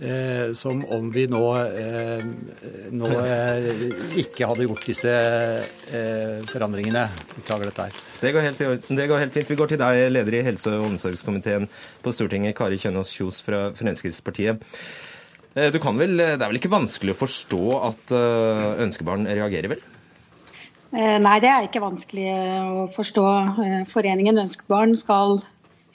[0.00, 2.22] Eh, som om vi nå, eh,
[2.96, 3.66] nå eh,
[4.22, 7.04] ikke hadde gjort disse eh, forandringene.
[7.36, 8.00] Beklager dette her.
[8.22, 9.52] Det går, helt, det går, helt, fint.
[9.52, 11.68] Vi går til deg, leder i helse- og omsorgskomiteen
[12.02, 14.64] på Stortinget, Kari Kjønaas Kjos fra Fremskrittspartiet.
[15.54, 19.76] Eh, du kan vel, Det er vel ikke vanskelig å forstå at eh, ønskebarn reagerer,
[19.76, 19.88] vel?
[20.92, 23.22] Nei, det er ikke vanskelig å forstå.
[23.94, 25.38] Foreningen Ønskebarn skal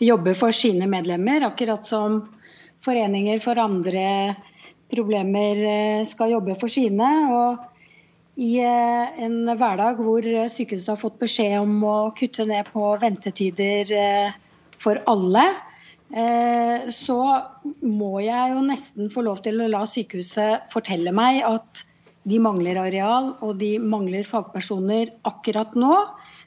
[0.02, 2.24] jobbe for sine medlemmer, akkurat som
[2.86, 4.36] foreninger for andre
[4.92, 7.10] problemer eh, skal jobbe for sine.
[7.34, 12.92] Og i eh, en hverdag hvor sykehuset har fått beskjed om å kutte ned på
[13.02, 14.36] ventetider eh,
[14.78, 15.50] for alle,
[16.08, 17.18] så
[17.84, 21.82] må jeg jo nesten få lov til å la sykehuset fortelle meg at
[22.28, 25.98] de mangler areal og de mangler fagpersoner akkurat nå.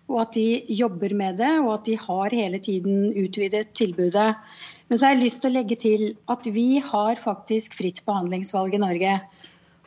[0.09, 4.31] Og at de jobber med det, og at de har hele tiden utvidet tilbudet.
[4.91, 6.01] Men så har jeg lyst til å legge til
[6.35, 9.13] at vi har faktisk fritt behandlingsvalg i Norge.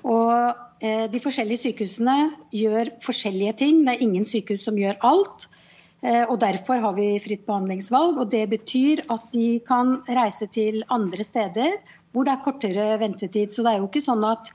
[0.07, 2.15] Og eh, de forskjellige sykehusene
[2.55, 3.81] gjør forskjellige ting.
[3.83, 5.49] Det er ingen sykehus som gjør alt.
[6.07, 8.21] Eh, og Derfor har vi fritt behandlingsvalg.
[8.23, 11.75] og Det betyr at de kan reise til andre steder
[12.13, 13.51] hvor det er kortere ventetid.
[13.51, 14.53] Så det er jo ikke sånn at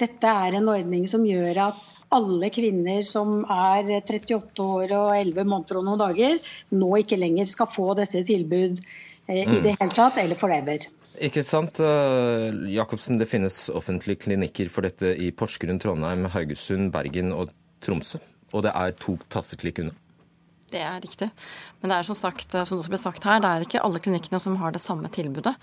[0.00, 1.86] dette er en ordning som gjør at
[2.16, 6.40] alle kvinner som er 38 år og 11 måneder og noen dager,
[6.74, 8.80] nå ikke lenger skal få dette tilbud
[9.30, 10.86] I det hele tatt, eller forever.
[11.20, 11.80] Ikke sant.
[11.84, 17.52] Eh, Jacobsen, det finnes offentlige klinikker for dette i Porsgrunn, Trondheim, Haugesund, Bergen og
[17.84, 18.20] Tromsø.
[18.54, 19.94] Og det er to tasseklikk unna.
[20.70, 21.26] Det er riktig.
[21.80, 24.38] Men det er som sagt, som det ble sagt her, det er ikke alle klinikkene
[24.42, 25.54] som har det samme tilbudet.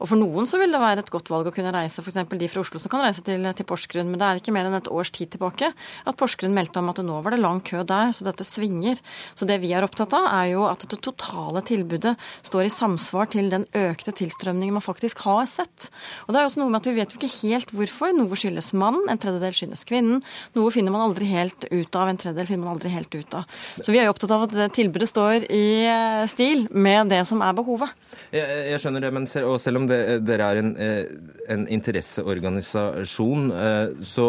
[0.00, 2.16] Og for noen så vil det være et godt valg å kunne reise, f.eks.
[2.26, 4.08] de fra Oslo som kan reise til, til, Porsgrunn.
[4.10, 7.02] Men det er ikke mer enn et års tid tilbake at Porsgrunn meldte om at
[7.04, 8.98] nå var det lang kø der, så dette svinger.
[9.38, 12.16] Så det vi er opptatt av, er jo at det totale tilbudet
[12.48, 15.90] står i samsvar til den økte tilstrømningen man faktisk har sett.
[16.26, 18.16] Og det er også noe med at vi vet jo ikke helt hvorfor.
[18.16, 20.24] Noe skyldes mannen, en tredjedel skyldes kvinnen.
[20.58, 23.60] Noe finner man aldri helt ut av, en tredjedel finner man aldri helt ut av.
[23.78, 27.42] Så vi er jo opptatt av at tilbudet står i eh, stil med det som
[27.44, 27.92] er behovet.
[28.32, 31.04] Jeg, jeg skjønner det, men selv, og selv om det, dere er en, eh,
[31.52, 34.28] en interesseorganisasjon, eh, så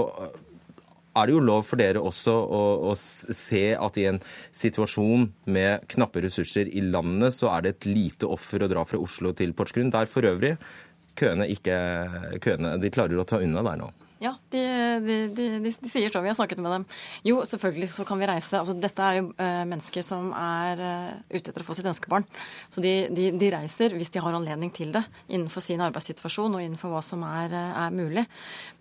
[1.20, 4.20] er det jo lov for dere også å, å, se at i en
[4.56, 9.02] situasjon med knappe ressurser i landet, så er det et lite offer å dra fra
[9.02, 10.56] Oslo til Porsgrunn, der for øvrig
[11.20, 11.80] køene ikke
[12.44, 13.90] køene, De klarer å ta unna der nå.
[14.20, 14.60] Ja, de,
[15.00, 16.86] de, de, de, sier så, vi har snakket med dem.
[17.24, 18.60] Jo, selvfølgelig så kan vi reise.
[18.60, 22.26] Altså, dette er jo uh, mennesker som er uh, ute etter å få sitt ønskebarn.
[22.68, 27.04] Så de, reiser hvis de har anledning til det innenfor sin arbeidssituasjon og innenfor hva
[27.06, 28.26] som er, uh, er mulig.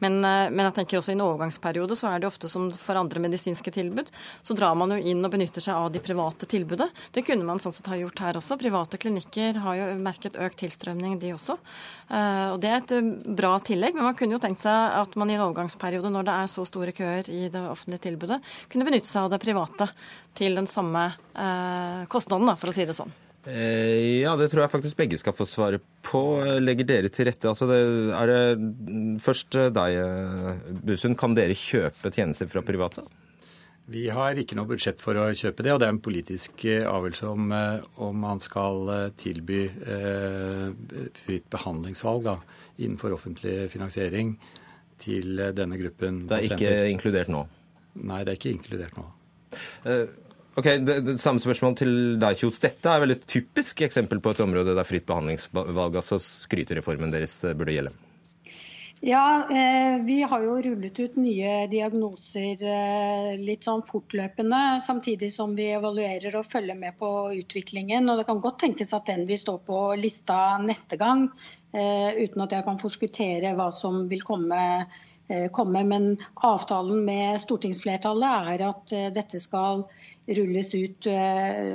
[0.02, 3.22] Men, men, jeg tenker også i en overgangsperiode så er det ofte som for andre
[3.22, 4.10] medisinske tilbud,
[4.42, 6.90] så drar man jo inn og benytter seg av de private tilbudet.
[7.14, 8.58] Det kunne man sånn sett ha gjort her også.
[8.58, 11.58] Private klinikker har jo merket økt tilstrømning, de også.
[12.10, 15.36] og det er et bra tillegg, men man kunne jo tenkt seg at man i
[15.36, 18.40] en overgangsperiode, når det er så store køer i det offentlige tilbudet,
[18.72, 19.90] kunne benytte seg av det private
[20.38, 23.14] til den samme eh, kostnaden, da, for å si det sånn.
[23.48, 26.22] Eh, ja, det tror jeg faktisk begge skal få svare på.
[26.60, 27.48] Legger dere til rette?
[27.48, 27.78] Altså det,
[28.18, 30.02] er det først deg,
[30.84, 31.16] Busund.
[31.20, 33.06] Kan dere kjøpe tjenester fra private?
[33.88, 36.84] Vi har ikke noe budsjett for å kjøpe det, og det er en politisk eh,
[36.84, 40.66] avgjørelse om, eh, om man skal tilby eh,
[41.16, 42.34] fritt behandlingsvalg da,
[42.76, 44.34] innenfor offentlig finansiering
[45.02, 46.24] til denne gruppen.
[46.28, 47.44] Det er ikke inkludert nå?
[47.98, 49.06] Nei, det er ikke inkludert nå.
[49.86, 50.04] Uh,
[50.58, 52.60] ok, det, det, Samme spørsmål til deg, Kjos.
[52.62, 57.40] Dette er vel et typisk eksempel på et område der fritt behandlingsvalg, altså skrytereformen deres,
[57.44, 57.96] eh, burde gjelde?
[59.00, 65.54] Ja, eh, vi har jo rullet ut nye diagnoser eh, litt sånn fortløpende, samtidig som
[65.54, 68.10] vi evaluerer og følger med på utviklingen.
[68.10, 71.28] Og det kan godt tenkes at den vil stå på lista neste gang.
[71.76, 74.60] Eh, uten at jeg kan forskuttere hva som vil komme,
[75.28, 75.82] eh, komme.
[75.84, 76.14] Men
[76.46, 79.84] avtalen med stortingsflertallet er at eh, dette skal
[80.28, 81.06] rulles ut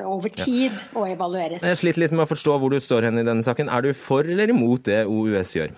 [0.06, 1.63] over tid og evalueres.
[1.65, 3.65] Jeg sliter litt med å forstå hvor du står hen i denne saken.
[3.65, 5.73] Er du for eller imot det OUS gjør?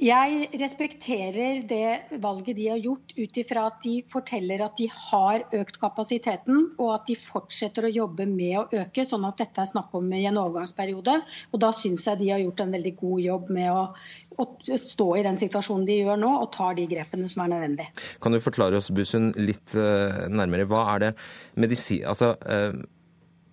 [0.00, 5.42] Jeg respekterer det valget de har gjort ut ifra at de forteller at de har
[5.58, 9.68] økt kapasiteten, og at de fortsetter å jobbe med å øke, sånn at dette er
[9.68, 11.18] snakk om i en overgangsperiode.
[11.52, 13.82] Og Da syns jeg de har gjort en veldig god jobb med å,
[14.40, 17.90] å, stå i den situasjonen de gjør nå, og tar de grepene som er nødvendig.
[18.24, 20.68] Kan du forklare oss, Busund, litt uh, nærmere.
[20.70, 21.12] Hva er det
[21.60, 22.06] medisin...
[22.08, 22.72] Altså, Eh,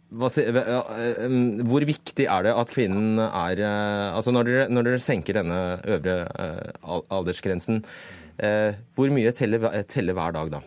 [0.08, 5.60] hvor viktig er det at kvinnen er eh, Altså når dere, når dere senker denne
[5.84, 7.84] øvre eh, aldersgrensen,
[8.38, 10.60] hvor mye teller, teller hver dag da?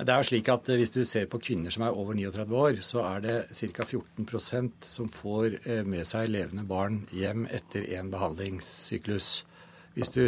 [0.00, 3.02] Det er slik at Hvis du ser på kvinner som er over 39 år, så
[3.04, 3.84] er det ca.
[3.84, 9.44] 14% som får med seg levende barn hjem etter en behandlingssyklus.
[9.92, 10.24] Hvis du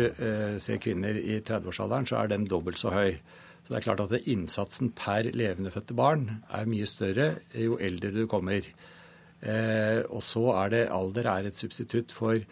[0.61, 3.17] ser kvinner i 30-årsalderen, så er den dobbelt så høy.
[3.73, 8.27] Så det er klart at innsatsen per levendefødte barn er mye større jo eldre du
[8.29, 8.67] kommer.
[9.41, 12.43] Eh, og så er det alder er et substitutt for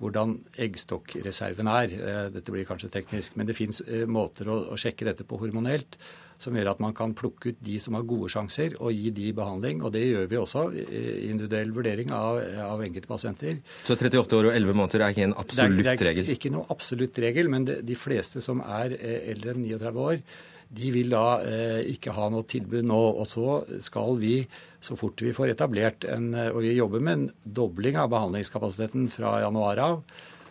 [0.00, 1.92] hvordan eggstokkreserven er.
[1.92, 5.42] Eh, dette blir kanskje teknisk, men det fins eh, måter å, å, sjekke dette på
[5.42, 5.98] hormonelt
[6.40, 9.28] som gjør at man kan plukke ut de som har gode sjanser, og gi de
[9.36, 9.84] behandling.
[9.84, 13.60] Og det gjør vi også individuell vurdering av, av enkelte pasienter.
[13.84, 16.00] Så 38 år og 11 måneder er ikke en absolutt regel?
[16.00, 19.52] Det er, det er ikke noe absolutt regel, men det, de fleste som er eldre
[19.52, 20.24] enn 39 år,
[20.72, 23.00] de vil da eh, ikke ha noe tilbud nå.
[23.20, 24.40] Og så skal vi,
[24.82, 29.38] så fort vi får etablert en Og vi jobber med en dobling av behandlingskapasiteten fra
[29.44, 29.98] januar av.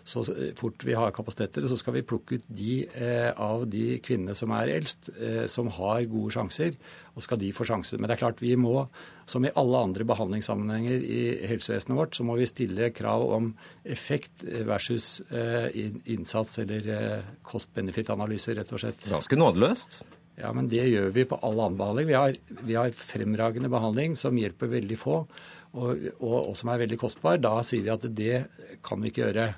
[0.07, 0.23] Så
[0.57, 4.53] fort vi har kapasiteter, så skal vi plukke ut de eh, av de kvinnene som
[4.57, 6.73] er eldst, eh, som har gode sjanser,
[7.13, 7.99] og skal de få sjanser.
[7.99, 8.87] Men det er klart vi må,
[9.29, 13.51] som i alle andre behandlingssammenhenger i helsevesenet vårt, så må vi stille krav om
[13.83, 15.69] effekt versus eh,
[16.11, 19.07] innsats eller eh, cost-benefit-analyser, rett og slett.
[19.11, 20.01] Ganske nådeløst?
[20.41, 22.07] Ja, men det gjør vi på all annen behandling.
[22.09, 25.25] Vi har, vi har fremragende behandling som hjelper veldig få,
[25.71, 27.39] og, og, og, som er veldig kostbar.
[27.43, 28.45] Da sier vi at det
[28.85, 29.51] kan vi ikke gjøre.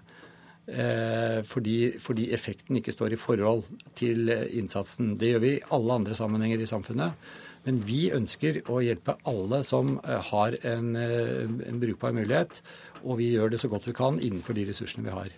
[0.63, 3.65] Eh, fordi, fordi, effekten ikke står i forhold
[3.99, 5.17] til innsatsen.
[5.19, 7.19] Det gjør vi i alle andre sammenhenger i samfunnet.
[7.63, 12.63] Men vi ønsker å hjelpe alle som eh, har en, eh, en brukbar mulighet.
[13.03, 15.31] Og vi gjør det så godt vi kan innenfor de ressursene vi har.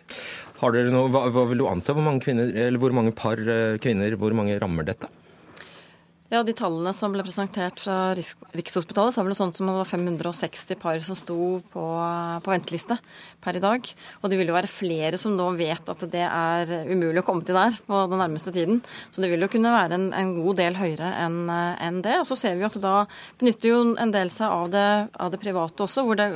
[0.61, 1.97] Har dere noe, hva, hva vil du anta?
[1.97, 3.41] Hvor mange, kvinner, hvor mange par
[3.81, 5.09] kvinner, hvor mange rammer dette?
[6.33, 9.85] Ja, De tallene som ble presentert fra Rikshospitalet, så var det sånt som det var
[9.85, 11.37] 560 par som sto
[11.69, 11.83] på,
[12.41, 12.97] på, venteliste
[13.45, 13.85] per i dag.
[14.23, 17.45] Og det vil jo være flere som nå vet at det er umulig å komme
[17.45, 18.81] til der på den nærmeste tiden.
[19.13, 22.17] Så det vil jo kunne være en, en god del høyere enn en det.
[22.23, 22.97] Og så ser vi at da
[23.37, 24.89] benytter jo en del seg av det,
[25.21, 26.31] av det private også, hvor det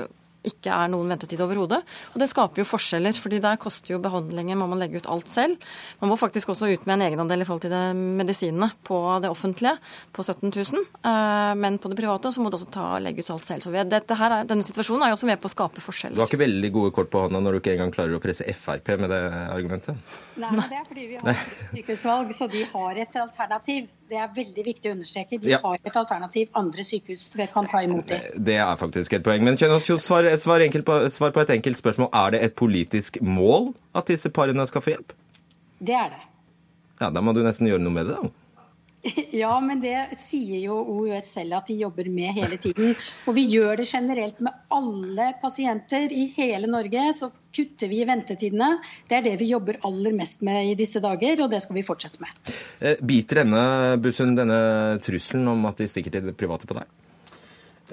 [0.47, 1.81] ikke er noen ventetid overhodet.
[2.13, 5.29] Og det skaper jo forskjeller, fordi der koster jo behandlingen, må man legge ut alt
[5.31, 5.59] selv.
[5.99, 7.75] Man må faktisk også ut med en egenandel i forhold til
[8.19, 9.75] medisinene på det offentlige,
[10.15, 10.87] på 17 000.
[11.03, 13.65] Eh, men på det private så må du også ta, legge ut alt selv.
[13.65, 16.17] Så dette her, denne situasjonen er jo også med på å skape forskjeller.
[16.17, 18.47] Du har ikke veldig gode kort på hånda når du ikke engang klarer å presse
[18.59, 19.21] Frp med det
[19.53, 19.99] argumentet?
[20.39, 21.39] Nei, det er fordi vi har
[21.73, 25.37] sykehusvalg, så de har et alternativ det er veldig viktig å understreke.
[25.41, 25.59] De ja.
[25.63, 28.25] har et alternativ andre sykehus kan ta imot dem.
[28.49, 29.43] Det er faktisk et poeng.
[29.45, 30.65] Men Kjønaas Kjos, svar, svar,
[31.13, 32.09] svar, på et enkelt spørsmål.
[32.23, 35.13] Er det et politisk mål at disse parene skal få hjelp?
[35.79, 36.23] Det er det.
[36.99, 38.33] Ja, Da må du nesten gjøre noe med det, da.
[39.31, 42.95] Ja, men det sier jo OUS selv at de jobber med hele tiden.
[43.29, 47.05] Og vi gjør det generelt med alle pasienter i hele Norge.
[47.15, 48.71] Så kutter vi i ventetidene.
[49.09, 51.85] Det er det vi jobber aller mest med i disse dager, og det skal vi
[51.87, 52.55] fortsette med.
[52.79, 54.61] Eh, biter denne bussen denne
[55.03, 56.97] trusselen om at de stikker til det private på deg?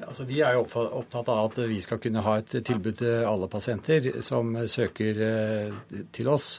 [0.04, 3.48] Altså, vi er jo opptatt av at vi skal kunne ha et tilbud til alle
[3.48, 6.58] pasienter som søker eh, til oss.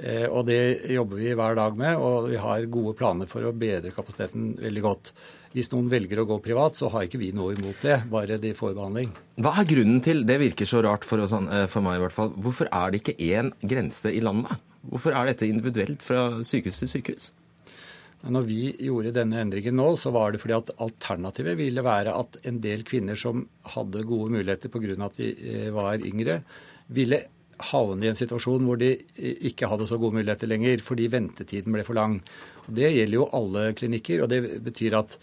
[0.00, 3.52] Eh, og det jobber vi hver dag med, og vi har gode planer for å
[3.52, 5.12] bedre kapasiteten veldig godt.
[5.52, 8.54] Hvis noen velger å gå privat, så har ikke vi noe imot det, bare de
[8.56, 9.10] får behandling.
[9.42, 12.16] Hva er grunnen til, det virker så rart for, oss, eh, for meg i hvert
[12.16, 14.62] fall, hvorfor er det ikke én grense i landet?
[14.88, 17.32] Hvorfor er dette individuelt fra sykehus til sykehus?
[18.20, 22.36] Når vi gjorde denne endringen nå, så var det fordi at alternativet ville være at
[22.48, 24.96] en del kvinner som hadde gode muligheter pga.
[25.06, 26.42] at de eh, var yngre,
[26.88, 27.22] ville
[27.70, 28.94] havne i en situasjon hvor de
[29.50, 32.20] ikke hadde så gode muligheter lenger fordi ventetiden ble for lang.
[32.70, 35.18] Det gjelder jo alle klinikker, og det betyr at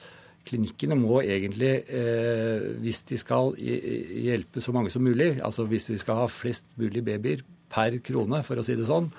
[0.48, 6.00] klinikkene må egentlig, eh, hvis de skal hjelpe så mange som mulig, altså hvis vi
[6.00, 9.10] skal ha flest mulig babyer per krone, for å si det sånn,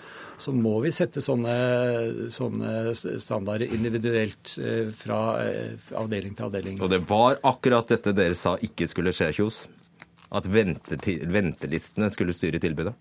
[0.40, 6.78] så må vi sette sånne, sånne standarder individuelt eh, fra eh, avdeling til avdeling.
[6.84, 9.66] Og det var akkurat dette dere sa ikke skulle skje, Kjos?
[10.28, 12.94] At ventelistene skulle styre tilbudet?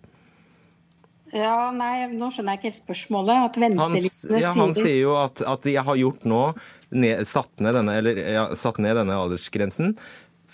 [1.35, 3.49] Ja, nei, Nå skjønner jeg ikke spørsmålet.
[3.49, 6.43] At ventelistene han, ja, han sier jo at, at de har gjort nå,
[6.95, 9.97] ned, satt, ned denne, eller, ja, satt ned denne aldersgrensen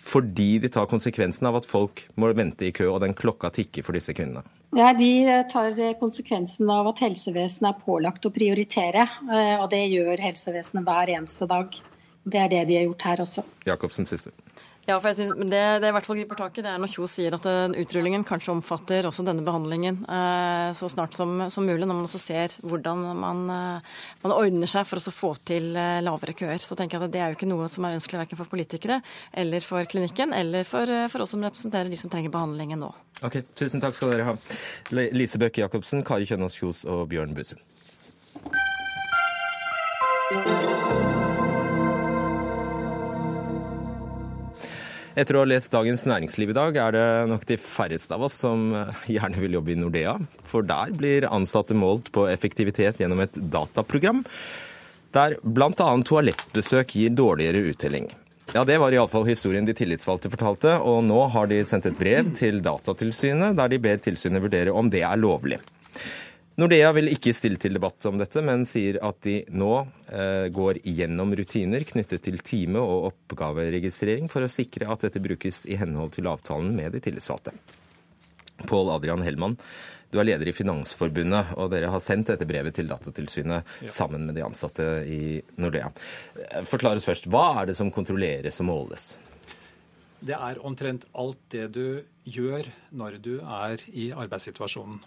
[0.03, 3.85] fordi de tar konsekvensen av at folk må vente i kø, og den klokka tikker
[3.87, 4.43] for disse kvinnene?
[4.75, 9.05] Ja, De tar konsekvensen av at helsevesenet er pålagt å prioritere.
[9.31, 11.77] Eh, og det gjør helsevesenet hver eneste dag.
[12.23, 13.45] Det er det de har gjort her også.
[13.69, 14.33] Jacobsen, siste.
[14.83, 16.91] Ja, for jeg synes, det, det i hvert fall griper tak i, det er når
[16.91, 21.63] Kjos sier at den utrullingen kanskje omfatter også denne behandlingen eh, så snart som, som,
[21.63, 25.71] mulig, når man også ser hvordan man, eh, man ordner seg for å få til
[25.79, 26.59] eh, lavere køer.
[26.59, 28.99] Så tenker jeg at Det er jo ikke noe som er ønskelig verken for politikere
[29.31, 32.91] eller for klinikken, eller for, eh, for oss som representerer de som trenger behandlingen nå.
[33.23, 34.37] Ok, Tusen takk skal dere ha.
[34.91, 37.63] Lise Bøkke Jacobsen, Kari Kjønaas Kjos og Bjørn Bussen.
[45.13, 48.39] Etter å ha lest Dagens Næringsliv i dag, er det nok de færreste av oss
[48.41, 50.15] som eh, gjerne vil jobbe i Nordea.
[50.41, 54.23] For der blir ansatte målt på effektivitet gjennom et dataprogram,
[55.13, 55.69] der bl.a.
[55.77, 58.09] toalettbesøk gir dårligere uttelling.
[58.55, 62.33] Ja, Det var iallfall historien de tillitsvalgte fortalte, og nå har de sendt et brev
[62.37, 65.61] til Datatilsynet der de ber tilsynet vurdere om det er lovlig.
[66.61, 69.71] Nordea vil ikke stille til debatt om dette, men sier at de nå
[70.13, 75.63] eh, går igjennom rutiner knyttet til time- og oppgaveregistrering for å sikre at dette brukes
[75.65, 77.55] i henhold til avtalen med de tillitsvalgte.
[78.69, 79.57] Pål Adrian Hellmann,
[80.13, 83.89] du er leder i Finansforbundet, og dere har sendt dette brevet til Datatilsynet ja.
[83.89, 85.89] sammen med de ansatte i Nordea.
[86.69, 89.07] Forklares først, hva er det som kontrolleres og måles?
[90.21, 95.01] Det er omtrent alt det du gjør når du er i arbeidssituasjonen.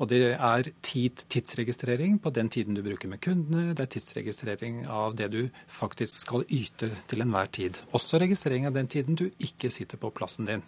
[0.00, 3.74] Og det er tid, tidsregistrering på den tiden du bruker med kundene.
[3.76, 7.76] Det er tidsregistrering av det du faktisk skal yte til enhver tid.
[7.96, 10.64] Også registrering av den tiden du ikke sitter på plassen din.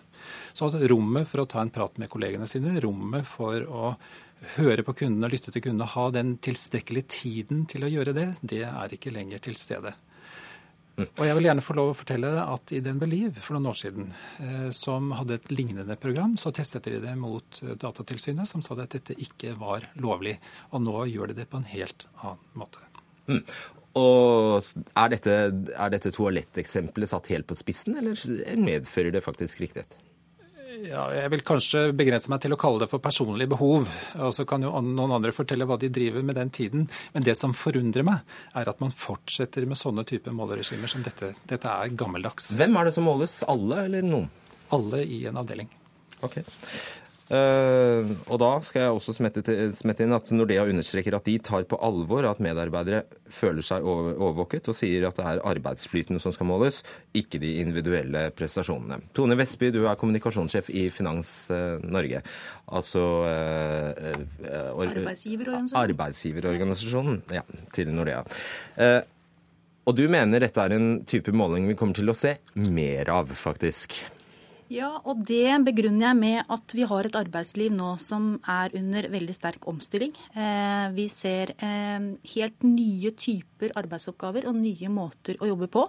[0.52, 3.94] Så rommet for å ta en prat med kollegene sine, rommet for å
[4.58, 8.64] høre på kundene, lytte til kundene, ha den tilstrekkelige tiden til å gjøre det, det
[8.68, 9.94] er ikke lenger til stede.
[11.00, 13.78] Og jeg vil gjerne få lov å fortelle at i Den Believe for noen år
[13.80, 14.10] siden,
[14.44, 18.76] eh, som hadde et lignende program, så testet vi det mot eh, Datatilsynet, som sa
[18.76, 20.36] at dette ikke var lovlig.
[20.72, 22.84] Og nå gjør de det på en helt annen måte.
[23.30, 23.40] Mm.
[24.00, 28.16] Og er dette, er dette toaletteksempelet satt helt på spissen, eller
[28.60, 29.96] medfører det faktisk riktighet?
[30.82, 33.86] Ja, jeg vil kanskje begrense meg til å kalle det for personlige behov.
[34.18, 36.88] Og så kan jo noen andre fortelle hva de driver med den tiden.
[37.14, 38.24] Men det som forundrer meg,
[38.58, 41.32] er at man fortsetter med sånne typer måleregimer som dette.
[41.46, 42.50] Dette er gammeldags.
[42.58, 43.38] Hvem er det som måles?
[43.46, 44.26] Alle eller noen?
[44.74, 45.70] Alle i en avdeling.
[46.26, 46.40] Ok.
[47.32, 51.78] Uh, og da skal jeg også smette inn at Nordea understreker at de tar på
[51.80, 56.82] alvor at medarbeidere føler seg overvåket, og sier at det er arbeidsflyten som skal måles,
[57.16, 59.00] ikke de individuelle prestasjonene.
[59.16, 62.20] Tone Vestby, du er kommunikasjonssjef i Finans uh, Norge.
[62.68, 64.22] Altså uh,
[64.84, 65.76] Arbeidsgiverorganisasjonen.
[65.86, 68.26] Arbeidsgiverorganisasjonen ja, til Nordea.
[69.88, 73.32] og du mener dette er en type måling vi kommer til å se mer av,
[73.32, 74.02] faktisk?
[74.72, 79.08] Ja, og det begrunner jeg med at vi har et arbeidsliv nå som er under
[79.12, 80.14] veldig sterk omstilling.
[80.32, 85.82] Eh, vi ser eh, helt nye typer arbeidsoppgaver og nye måter å jobbe på,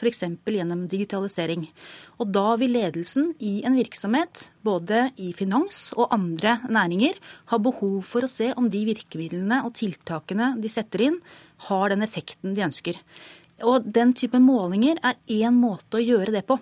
[0.00, 0.24] f.eks.
[0.50, 1.68] gjennom digitalisering.
[2.18, 7.22] Og da vil ledelsen i en virksomhet, både i finans og andre næringer,
[7.54, 11.22] ha behov for å se om de virkemidlene og tiltakene de setter inn,
[11.70, 12.98] har den effekten de ønsker.
[13.62, 16.58] Og Den type målinger er én måte å gjøre det på.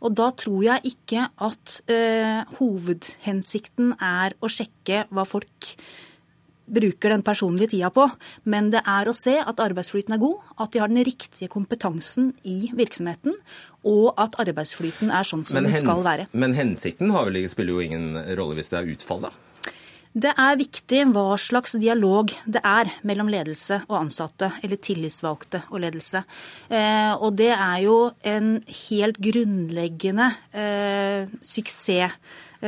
[0.00, 2.00] Og Da tror jeg ikke at ø,
[2.60, 5.74] hovedhensikten er å sjekke hva folk
[6.66, 8.08] bruker den personlige tida på,
[8.50, 12.32] men det er å se at arbeidsflyten er god, at de har den riktige kompetansen
[12.42, 13.36] i virksomheten,
[13.86, 16.28] og at arbeidsflyten er sånn som den skal være.
[16.34, 19.34] Men hensikten vel, spiller jo ingen rolle hvis det er utfall, da?
[20.16, 25.82] Det er viktig hva slags dialog det er mellom ledelse og ansatte, eller tillitsvalgte og
[25.84, 26.22] ledelse.
[26.72, 28.54] Eh, og det er jo en
[28.88, 32.16] helt grunnleggende eh, suksess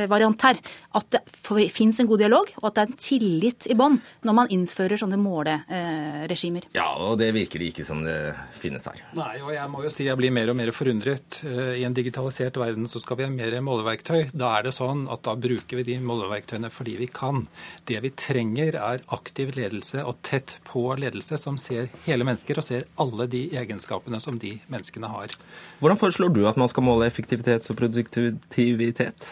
[0.09, 0.59] variant her.
[0.95, 4.37] At det fins en god dialog, og at det er en tillit i bånn når
[4.37, 6.69] man innfører sånne måleregimer.
[6.75, 8.17] Ja, og det virker det ikke som det
[8.59, 9.01] finnes her.
[9.17, 11.41] Nei, og jeg må jo si jeg blir mer og mer forundret.
[11.45, 14.31] Eh, I en digitalisert verden så skal vi ha mer måleverktøy.
[14.33, 17.43] Da er det sånn at da bruker vi de måleverktøyene fordi vi kan.
[17.89, 22.65] Det vi trenger er aktiv ledelse og tett på ledelse som ser hele mennesker og
[22.65, 25.35] ser alle de egenskapene som de menneskene har.
[25.79, 29.29] Hvordan foreslår du at man skal måle effektivitet og produktivitet?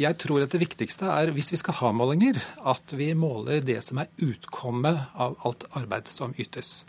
[0.00, 2.38] Jeg tror at det viktigste er, hvis vi skal ha målinger,
[2.72, 6.86] at vi måler det som er utkommet av alt arbeid som ytes.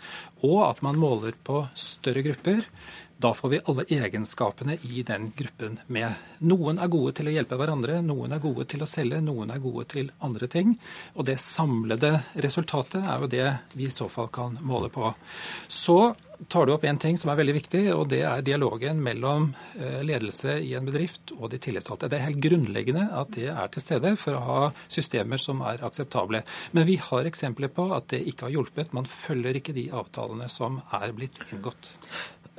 [0.48, 2.64] Og at man måler på større grupper.
[3.22, 6.24] Da får vi alle egenskapene i den gruppen med.
[6.48, 9.62] Noen er gode til å hjelpe hverandre, noen er gode til å selge, noen er
[9.62, 10.74] gode til andre ting.
[11.20, 15.12] Og det samlede resultatet er jo det vi i så fall kan måle på.
[15.68, 16.00] Så
[16.48, 20.02] tar du opp en ting som er veldig viktig, og det er dialogen mellom eh,
[20.06, 22.10] ledelse i en bedrift og de tillitsvalgte.
[22.12, 24.60] Det er helt grunnleggende at det er til stede for å ha
[24.92, 26.44] systemer som er akseptable.
[26.76, 28.94] Men vi har eksempler på at det ikke har hjulpet.
[28.98, 31.94] Man følger ikke de avtalene som er blitt inngått.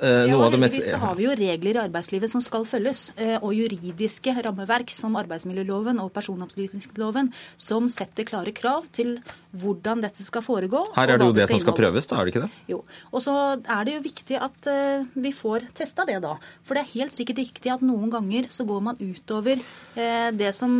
[0.01, 3.53] Uh, ja, heldigvis så har vi jo regler i arbeidslivet som skal følges, uh, og
[3.53, 7.29] juridiske rammeverk som arbeidsmiljøloven og personopplysningsloven
[7.61, 9.19] som setter klare krav til
[9.61, 10.81] hvordan dette skal foregå.
[10.95, 12.63] Her er det jo det, det som skal prøves, da, er det ikke det?
[12.73, 12.81] Jo.
[13.13, 16.33] Og så er det jo viktig at uh, vi får testa det, da.
[16.65, 19.61] For det er helt sikkert riktig at noen ganger så går man utover
[19.93, 20.71] det som,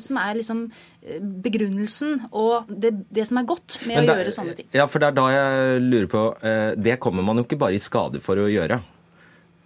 [0.00, 0.60] som er liksom
[1.44, 4.68] begrunnelsen og det, det, som er godt med å gjøre sånne ting.
[4.72, 6.22] Ja, for det er da jeg lurer på
[6.80, 8.80] Det kommer man jo ikke bare i skade for å gjøre.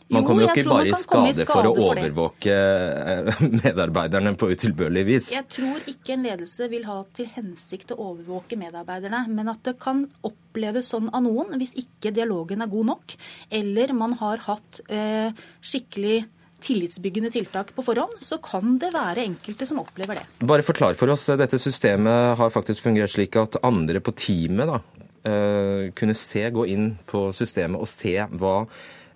[0.08, 5.04] Man kommer jo ikke bare i skade, skade for å overvåke eh, medarbeiderne på utilbørlig
[5.08, 5.28] vis.
[5.34, 9.76] Jeg tror ikke en ledelse vil ha til hensikt å overvåke medarbeiderne, men at det
[9.82, 13.16] kan oppleves sånn av noen hvis ikke dialogen er god nok,
[13.60, 15.28] eller man har hatt eh,
[15.60, 16.22] skikkelig
[16.64, 20.26] tillitsbyggende tiltak på forhånd, så kan det være enkelte som opplever det.
[20.48, 21.28] Bare forklar for oss.
[21.38, 24.80] Dette systemet har faktisk fungert slik at andre på teamet da,
[25.28, 28.62] eh, kunne se, gå inn på systemet og se hva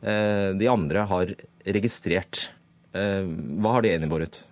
[0.03, 1.35] Eh, de andre har
[1.65, 2.49] registrert.
[2.93, 3.23] Eh,
[3.63, 4.43] hva har det innebåret?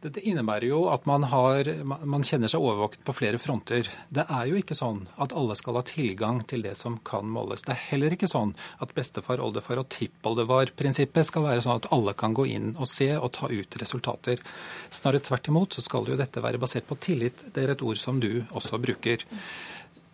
[0.00, 3.88] Dette innebærer jo at man, har, man, kjenner seg overvåket på flere fronter.
[4.08, 7.66] Det er jo ikke sånn at alle skal ha tilgang til det som kan måles.
[7.66, 12.14] Det er heller ikke sånn at bestefar, oldefar og tippoldefar-prinsippet skal være sånn at alle
[12.16, 14.40] kan gå inn og se og ta ut resultater.
[14.88, 17.44] Snarere tvert imot så skal jo dette være basert på tillit.
[17.52, 19.28] Det er et ord som du også bruker.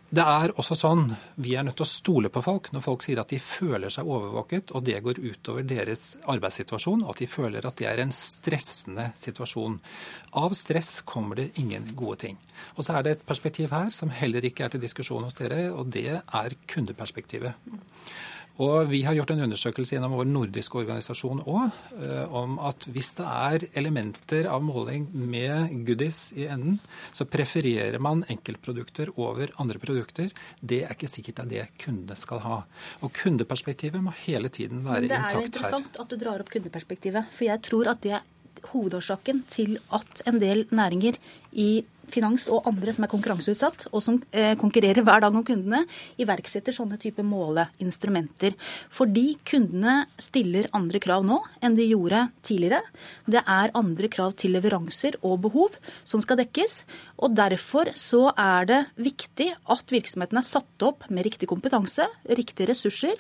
[0.07, 3.19] Det er også sånn, Vi er nødt til å stole på folk når folk sier
[3.19, 7.67] at de føler seg overvåket, og det går utover deres arbeidssituasjon, og at de føler
[7.67, 9.81] at det er en stressende situasjon.
[10.39, 12.39] Av stress kommer det ingen gode ting.
[12.77, 15.73] Og så er det et perspektiv her som heller ikke er til diskusjon hos dere,
[15.75, 17.59] og det er kundeperspektivet.
[18.63, 23.11] Og Vi har gjort en undersøkelse gjennom vår nordiske organisasjon òg eh, om at hvis
[23.19, 26.79] det er elementer av måling med goodies i enden,
[27.13, 30.33] så prefererer man enkeltprodukter over andre produkter.
[30.61, 32.63] Det er ikke sikkert det er det kundene skal ha.
[33.05, 35.29] Og Kundeperspektivet må hele tiden være intakt her.
[35.29, 37.29] Det er jo interessant at du drar opp kundeperspektivet.
[37.37, 38.25] For jeg tror at det er
[38.73, 41.21] hovedårsaken til at en del næringer
[41.53, 45.85] i finans og andre som er konkurranseutsatt, og som eh, konkurrerer hver dag om kundene,
[46.23, 48.57] iverksetter sånne type måleinstrumenter.
[48.93, 52.83] Fordi kundene stiller andre krav nå enn de gjorde tidligere.
[53.27, 55.77] Det er andre krav til leveranser og behov
[56.07, 56.83] som skal dekkes.
[57.23, 62.71] Og derfor så er det viktig at virksomheten er satt opp med riktig kompetanse, riktige
[62.71, 63.17] ressurser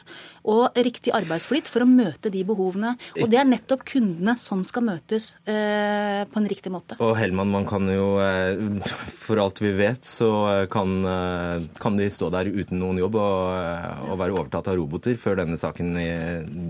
[0.46, 2.94] og riktig arbeidsflyt for å møte de behovene.
[3.20, 6.98] Og det er nettopp kundene som skal møtes eh, på en riktig måte.
[7.02, 10.30] Og Hellmann, man kan jo eh, for alt vi vet, så
[10.70, 10.98] kan,
[11.80, 15.58] kan, de stå der uten noen jobb og, og, være overtatt av roboter før denne
[15.60, 15.94] saken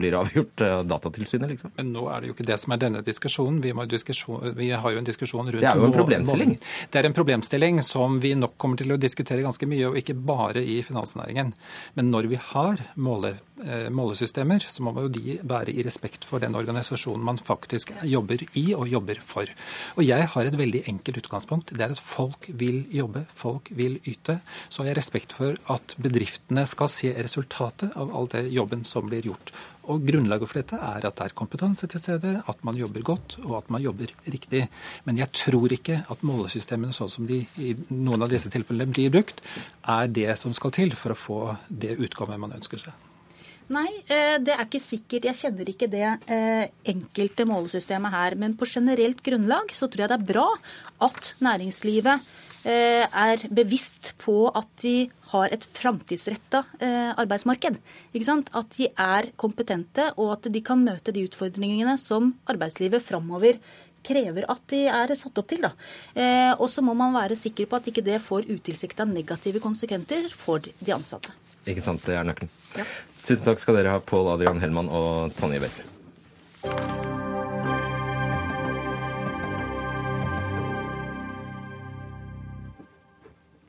[0.00, 1.74] blir avgjort av Datatilsynet, liksom.
[1.78, 3.60] Men nå er det jo ikke det som er denne diskusjonen.
[3.64, 6.56] Vi, diskusjon, vi har jo en diskusjon rundt Det er jo en problemstilling.
[6.92, 10.16] Det er en problemstilling som vi nok kommer til å diskutere ganske mye, og ikke
[10.16, 11.52] bare i finansnæringen.
[11.98, 13.36] Men når vi har måle,
[13.90, 18.66] målesystemer, så må jo de være i respekt for den organisasjonen man faktisk jobber i
[18.76, 19.48] og jobber for.
[19.96, 21.72] Og jeg har et veldig enkelt utgangspunkt.
[21.72, 24.40] Det er at folk vil jobbe, folk vil yte.
[24.68, 29.08] Så har jeg respekt for at bedriftene skal se resultatet av all det jobben som
[29.08, 29.54] blir gjort.
[29.86, 33.38] Og Grunnlaget for dette er at det er kompetanse til stede, at man jobber godt
[33.44, 34.64] og at man jobber riktig.
[35.06, 39.14] Men jeg tror ikke at målesystemene sånn som de i noen av disse tilfellene blir
[39.14, 39.44] brukt,
[39.86, 43.05] er det som skal til for å få det utkommet man ønsker seg.
[43.72, 45.26] Nei, eh, det er ikke sikkert.
[45.26, 48.36] Jeg kjenner ikke det eh, enkelte målesystemet her.
[48.38, 50.46] Men på generelt grunnlag så tror jeg det er bra
[51.02, 52.28] at næringslivet
[52.62, 56.60] eh, er bevisst på at de har et framtidsretta
[57.18, 57.80] arbeidsmarked.
[58.14, 63.58] At de er kompetente, og at de kan møte de utfordringene som arbeidslivet framover
[64.06, 65.66] krever at de er satt opp til.
[65.66, 70.30] Eh, og så må man være sikker på at ikke det får utilsikta negative konsekvenser
[70.30, 71.34] for de ansatte.
[71.66, 72.52] Ikke sant, det er nøkkelen.
[72.78, 72.86] Ja.
[73.26, 76.95] Tusen takk skal dere ha, Pål Adrian Hellmann og Tonje Westby.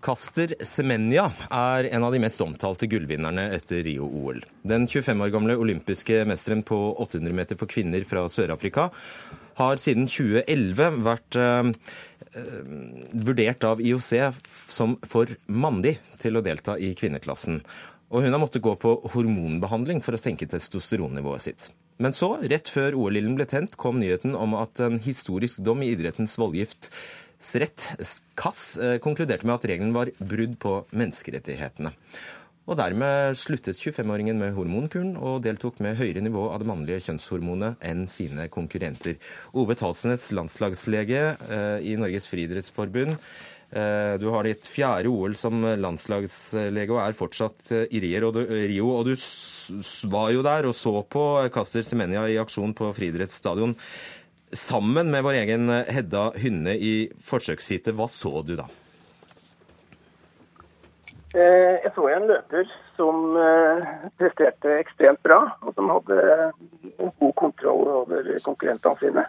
[0.08, 4.40] Caster Semenya er en av de mest omtalte gullvinnerne etter Rio-OL.
[4.64, 8.86] Den 25 år gamle olympiske mesteren på 800 meter for kvinner fra Sør-Afrika
[9.58, 11.74] har siden 2011 vært eh,
[13.28, 14.14] vurdert av IOC
[14.48, 17.60] som for mandig til å delta i kvinneklassen.
[18.08, 21.70] Og hun har måttet gå på hormonbehandling for å senke testosteronnivået sitt.
[22.00, 25.92] Men så, rett før OL-ilden ble tent, kom nyheten om at en historisk dom i
[25.98, 26.94] idrettens voldgiftsrett,
[27.38, 31.94] KAS, eh, konkluderte med at regelen var brudd på menneskerettighetene.
[32.68, 37.78] Og dermed sluttet 25-åringen med hormonkuren og deltok med høyere nivå av det mannlige kjønnshormonet
[37.80, 39.16] enn sine konkurrenter.
[39.56, 43.16] Ove Talsnes, landslagslege eh, i Norges friidrettsforbund.
[43.68, 48.92] Eh, du har ditt fjerde OL som landslagslege og er fortsatt i Rio.
[48.98, 49.16] Og du
[50.12, 53.78] var jo der og så på Caster Semenya i aksjon på friidrettsstadion.
[54.56, 58.68] Sammen med vår egen Hedda Hynne i forsøksheatet, hva så du da?
[61.36, 63.36] Eh, jeg så en løper som
[64.18, 66.22] presterte ekstremt bra, og som hadde
[67.20, 69.28] god kontroll over konkurrentene sine.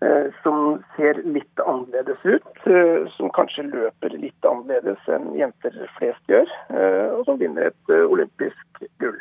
[0.00, 6.28] Eh, som ser litt annerledes ut, eh, som kanskje løper litt annerledes enn jenter flest
[6.28, 9.16] gjør, eh, og som vinner et olympisk gull.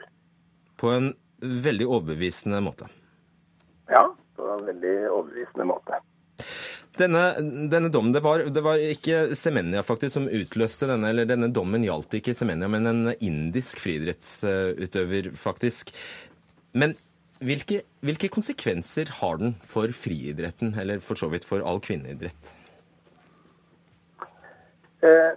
[0.75, 2.89] På en veldig overbevisende måte?
[3.87, 4.03] Ja,
[4.35, 6.01] på en veldig overbevisende måte.
[6.95, 7.23] Denne,
[7.71, 11.83] denne dommen, det var, det var, ikke Semenya faktisk som utløste denne, eller denne dommen
[11.83, 15.91] gjaldt ikke Semenya, men en indisk friidrettsutøver, faktisk.
[16.75, 16.95] Men
[17.43, 22.53] hvilke, hvilke, konsekvenser har den for friidretten, eller for så vidt for all kvinneidrett?
[25.03, 25.35] Eh,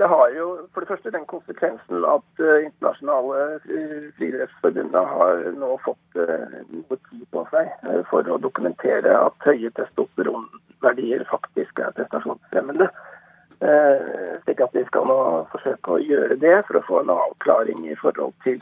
[0.00, 3.60] det har jo for det første den konsekvensen at uh, internasjonale
[4.18, 9.72] friidrettsforbundet har nå fått uh, noe tid på seg uh, for å dokumentere at høye
[9.76, 12.90] testosteronverdier faktisk er prestasjonsfremmende.
[14.42, 15.16] Slik at vi skal nå
[15.52, 18.56] forsøke å gjøre det for å få en avklaring i forhold til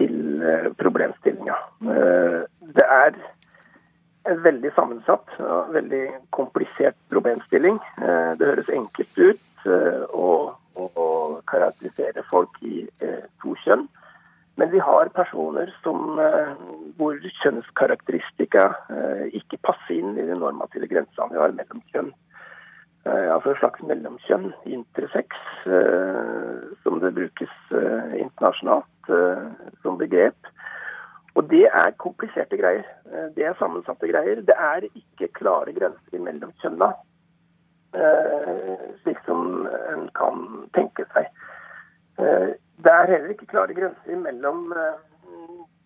[0.00, 1.56] til eh, problemstillinga.
[1.94, 2.40] Eh,
[2.76, 3.18] det er
[4.30, 6.04] en veldig sammensatt og veldig
[6.36, 7.80] komplisert problemstilling.
[8.00, 10.28] Eh, det høres enkelt ut å,
[10.76, 11.06] å
[11.50, 12.84] karakterisere folk i
[13.42, 13.86] to kjønn.
[14.60, 16.18] Men vi har personer som,
[16.98, 18.66] hvor kjønnskarakteristika
[19.36, 22.10] ikke passer inn i de normative grensene vi har mellom kjønn.
[23.08, 25.38] Altså et slags mellomkjønn, intersex,
[26.84, 27.54] som det brukes
[28.20, 28.90] internasjonalt.
[29.10, 29.44] Eh,
[29.82, 30.48] som begrep.
[31.34, 32.84] Og det er kompliserte greier.
[33.06, 34.42] Eh, det er sammensatte greier.
[34.46, 37.09] Det er ikke klare grenser mellom kjønna, eh,
[39.02, 40.44] slik som en kan
[40.76, 41.30] tenke seg.
[42.16, 44.72] Det er heller ikke klare grenser mellom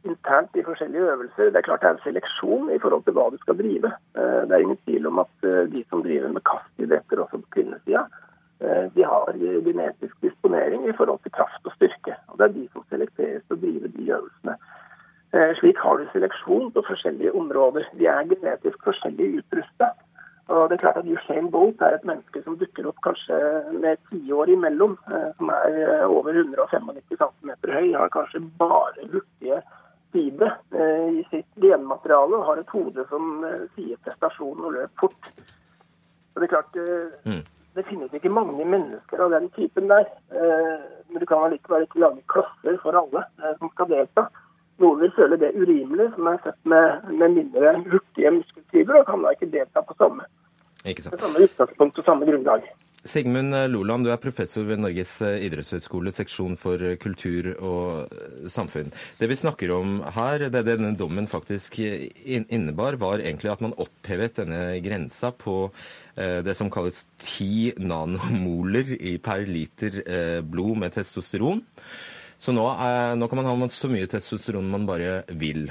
[0.04, 1.48] internt i forskjellige øvelser.
[1.48, 3.92] Det er klart det er en seleksjon i forhold til hva du skal drive.
[4.12, 8.04] Det er ingen tvil om at de som driver med kastidretter også på kvinnesida,
[8.60, 9.32] Eh, de har
[9.64, 12.14] genetisk disponering i forhold til kraft og styrke.
[12.28, 14.54] og Det er de som selekteres til å drive de øvelsene.
[15.34, 17.84] Eh, slik har du seleksjon på forskjellige områder.
[17.98, 19.90] De er genetisk forskjellig utrusta.
[20.52, 23.38] Og det er klart at Usain Bolt er et menneske som dukker opp kanskje
[23.72, 26.92] med tiår imellom, eh, som er over 195
[27.22, 29.62] cm høy, har kanskje bare hurtige
[30.14, 30.52] fiber
[31.10, 33.40] i sitt genmateriale og har et hode som
[33.74, 35.32] sier prestasjon og løp fort.
[36.34, 36.78] Og det er klart,
[37.26, 37.42] mm
[37.74, 40.06] det finnes ikke mange mennesker av den typen der.
[40.30, 44.28] Eh, men du kan allikevel ikke lage klasser for alle eh, som skal delta.
[44.82, 49.22] Noen vil føle det urimelig, som er født med, med mindre hurtige muskelfibre og kan
[49.22, 50.26] da ikke delta på samme,
[50.84, 52.66] Ikke på samme utgangspunkt og samme grunnlag.
[53.04, 58.14] Sigmund Loland, du er professor ved Norges idrettshøgskole, seksjon for kultur og
[58.48, 58.88] samfunn.
[59.18, 64.40] Det vi snakker om her, det denne dommen faktisk innebar, var egentlig at man opphevet
[64.40, 65.68] denne grensa på
[66.16, 71.60] eh, det som kalles 10 nanomoler per liter eh, blod med testosteron.
[72.38, 75.68] Så nå, eh, nå kan man ha så mye testosteron man bare vil.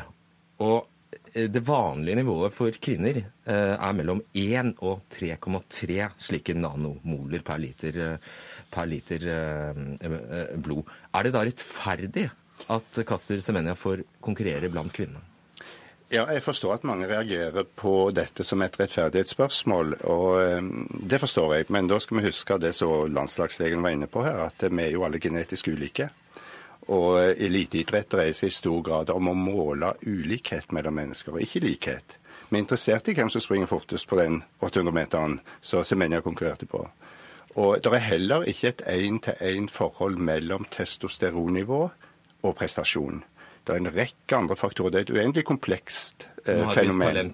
[0.63, 0.87] Og
[1.33, 7.61] eh, det vanlige nivået for kvinner eh, er mellom 1 og 3,3 slike nanomoler per
[7.61, 7.99] liter,
[8.73, 9.27] per liter
[10.63, 10.89] blod.
[11.13, 12.29] Er det da rettferdig
[12.73, 15.29] at Kaster Semenya får konkurrere blant kvinnene?
[16.13, 20.67] Ja, jeg forstår at mange reagerer på dette som et rettferdighetsspørsmål, og
[21.09, 21.65] det forstår jeg.
[21.73, 24.93] Men da skal vi huske det som landslagslegen var inne på her, at vi er
[24.93, 26.11] jo alle genetisk ulike.
[26.91, 31.63] Og eliteidrett dreier seg i stor grad om å måle ulikhet mellom mennesker, og ikke
[31.63, 32.17] likhet.
[32.49, 36.83] Vi er interessert i hvem som springer fortest på den 800-meteren som Semenya konkurrerte på.
[37.55, 41.81] Og det er heller ikke et én-til-én-forhold mellom testosteronnivå
[42.43, 43.23] og prestasjon.
[43.63, 44.91] Det er en rekke andre faktorer.
[44.91, 47.31] Det er et uendelig komplekst eh, fenomen.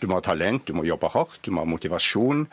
[0.00, 2.48] Du må ha talent, du må jobbe hardt, du må ha motivasjon.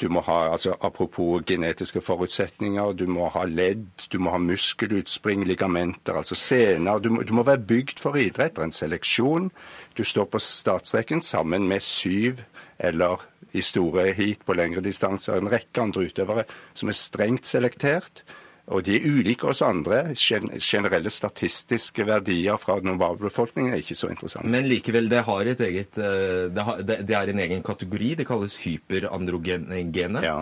[0.00, 5.44] Du må ha, altså Apropos genetiske forutsetninger, du må ha ledd, du må ha muskelutspring,
[5.44, 6.98] ligamenter, altså sener.
[6.98, 8.58] Du må, du må være bygd for idrett.
[8.58, 9.50] En seleksjon.
[9.96, 12.40] Du står på startstreken sammen med syv
[12.80, 18.24] eller i store heat på lengre distanser en rekke andre utøvere som er strengt selektert.
[18.70, 20.02] Og de er ulike oss andre.
[20.14, 24.50] Gen generelle statistiske verdier fra normalbefolkningen er ikke så interessante.
[24.50, 25.24] Men likevel, det,
[25.66, 28.14] eget, eh, det, har, det, er en egen kategori.
[28.20, 30.22] Det kalles hyperandrogene.
[30.22, 30.36] Ja.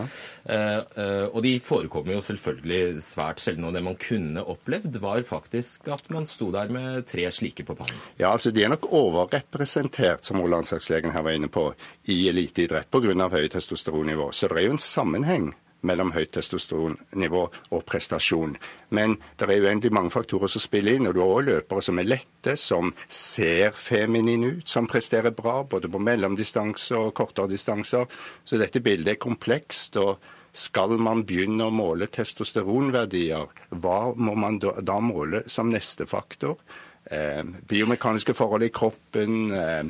[0.44, 3.68] Eh, eh, og de forekommer jo selvfølgelig svært sjelden.
[3.68, 7.78] Og det man kunne opplevd, var faktisk at man sto der med tre slike på
[7.78, 8.02] pannen.
[8.20, 11.70] Ja, altså De er nok overrepresentert, som landslagslegen her var inne på,
[12.08, 13.28] i eliteidrett pga.
[13.28, 14.30] høyt testosteronnivå.
[14.32, 15.52] Så det er jo en sammenheng
[15.86, 17.42] mellom høyt testosteronnivå
[17.74, 18.56] og prestasjon.
[18.94, 21.06] Men det er uendelig mange faktorer som spiller inn.
[21.10, 25.60] Og du har òg løpere som er lette, som ser feminine ut, som presterer bra
[25.62, 28.08] både på mellomdistanser og kortere distanser.
[28.44, 29.96] Så dette bildet er komplekst.
[29.96, 30.18] og
[30.58, 36.56] skal man begynne å måle testosteronverdier, hva må man da, måle som neste faktor?
[37.04, 39.84] Eh, biomekaniske forhold i kroppen, eh,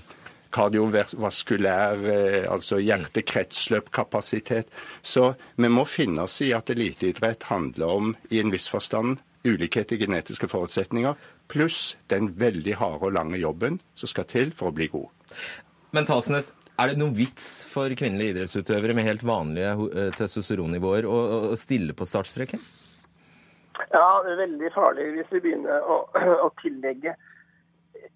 [0.55, 4.71] kardiovaskulær, eh, altså hjerte-kretsløpkapasitet.
[5.03, 9.93] Så vi må finne oss i at eliteidrett handler om, i en viss forstand, ulikhet
[9.93, 11.15] i genetiske forutsetninger,
[11.49, 15.09] pluss den veldig harde og lange jobben som skal til for å bli god.
[15.97, 21.17] Men Talsnes, er det noen vits for kvinnelige idrettsutøvere med helt vanlige eh, testosteronnivåer å,
[21.53, 22.61] å stille på startstreken?
[23.93, 26.01] Ja, det er veldig farlig hvis vi begynner å,
[26.47, 27.15] å tillegge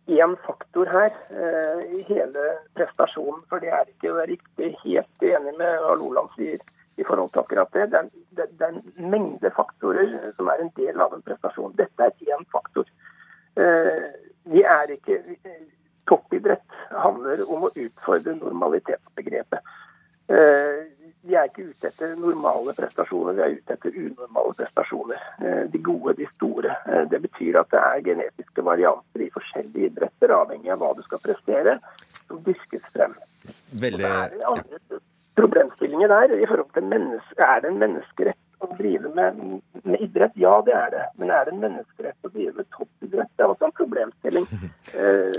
[0.06, 3.42] én faktor her eh, i hele prestasjonen.
[3.48, 4.72] For det er ikke riktig.
[4.84, 6.62] Helt enig med hva Loland sier
[7.00, 7.86] i forhold til akkurat det.
[7.92, 11.76] Det er, det, det er en mengde faktorer som er en del av en prestasjon.
[11.78, 12.88] Dette er én faktor.
[13.56, 14.10] Eh,
[14.52, 15.22] vi er ikke
[16.10, 19.62] Toppidrett handler om å utfordre normalitetsbegrepet.
[21.22, 25.20] Vi er ikke ute etter normale prestasjoner, vi er ute etter unormale prestasjoner.
[25.38, 26.74] Eh, De gode, de store.
[26.86, 31.02] Eh, Det betyr at det er genetiske varianter i forskjellige idretter, avhengig av hva du
[31.06, 31.78] skal prestere,
[32.26, 33.14] som dyrkes frem.
[33.84, 35.00] Veldig Det er andre
[35.38, 40.34] problemstillinger der i forhold til menneske, Er det en menneskerett å drive med, med idrett?
[40.36, 41.06] Ja, det er det.
[41.18, 43.30] Men er det en menneskerett å drive med toppidrett?
[43.36, 44.46] Det er også en problemstilling.
[44.92, 45.32] Eh,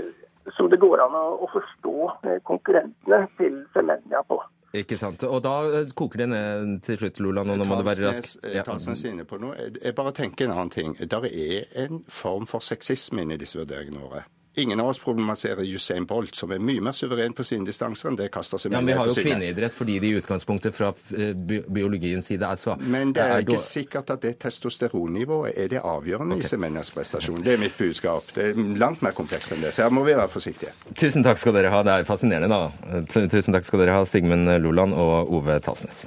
[0.56, 4.42] som det går an å, å forstå konkurrentene til Semenya på.
[4.74, 5.22] Ikke sant.
[5.28, 7.44] Og da eh, koker det ned til slutt, Lola.
[7.46, 8.26] Nå, nå må du være rask.
[8.26, 9.68] Talsnes, eh, Talsnes er inne på noe.
[9.78, 10.96] Jeg bare tenker en annen ting.
[10.98, 14.24] Der er en form for sexisme inni disse vurderingene våre.
[14.56, 18.16] Ingen av oss problematiserer Usain Bolt, som er mye mer suveren på sine distanser enn
[18.20, 19.32] det kaster seg Ja, men Vi har jo sine.
[19.32, 21.32] kvinneidrett fordi de i utgangspunktet fra eh,
[21.66, 22.80] biologiens side er svak.
[22.86, 27.42] Men det er ikke sikkert at det testosteronnivået er det avgjørende i Semenias prestasjon.
[27.42, 28.30] Det er mitt budskap.
[28.36, 30.70] Det er langt mer komplekst enn det, så her må vi være forsiktige.
[30.94, 31.82] Tusen takk skal dere ha.
[31.82, 33.02] Det er fascinerende, da.
[33.10, 36.06] Tusen takk skal dere ha, Sigmund Loland og Ove Talsnes.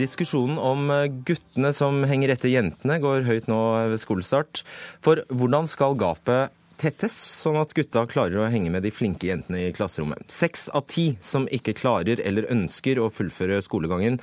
[0.00, 0.88] Diskusjonen om
[1.28, 3.60] guttene som henger etter jentene, går høyt nå
[3.92, 4.62] ved skolestart.
[5.04, 9.66] For hvordan skal gapet tettes, sånn at gutta klarer å henge med de flinke jentene
[9.66, 10.24] i klasserommet.
[10.32, 14.16] Seks av ti som ikke klarer eller ønsker å fullføre skolegangen,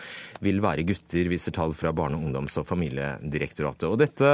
[0.44, 3.88] vil være gutter, viser tall fra Barne-, ungdoms- og familiedirektoratet.
[3.90, 4.32] Og dette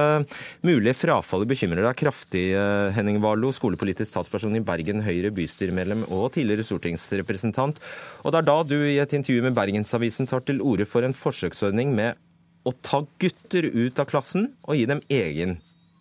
[0.64, 6.32] mulige frafallet bekymrer deg kraftig, eh, Henning Warlo, skolepolitisk statsperson i Bergen Høyre, bystyremedlem og
[6.38, 7.82] tidligere stortingsrepresentant.
[8.24, 11.16] Og det er da du i et intervju med Bergensavisen tar til orde for en
[11.18, 12.20] forsøksordning med
[12.64, 15.58] å ta gutter ut av klassen og gi dem egen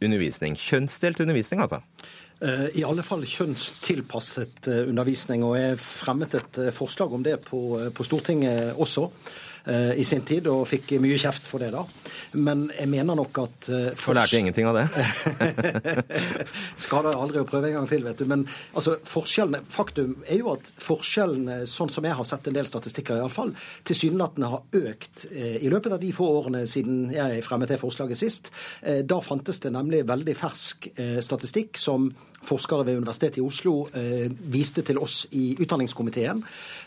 [0.06, 0.56] undervisning.
[0.58, 1.82] Kjønnsdelt undervisning, altså.
[2.42, 5.44] Eh, I alle fall kjønnstilpasset eh, undervisning.
[5.46, 7.62] Og jeg fremmet et eh, forslag om det på,
[7.94, 9.08] på Stortinget også
[9.62, 11.84] i sin tid, og fikk mye kjeft for det da.
[12.32, 14.86] Men jeg mener nok at uh, For lærte ingenting av det?
[16.82, 18.26] Skader aldri å prøve en gang til, vet du.
[18.30, 22.68] Men altså, forskjellene, faktum er jo at forskjellene, sånn som jeg har sett en del
[22.68, 23.52] statistikker iallfall,
[23.88, 28.22] tilsynelatende har økt eh, i løpet av de få årene siden jeg fremmet det forslaget
[28.22, 28.52] sist.
[28.80, 32.10] Eh, da fantes det nemlig veldig fersk eh, statistikk som
[32.46, 36.42] forskere ved Universitetet i Oslo eh, viste til oss i utdanningskomiteen.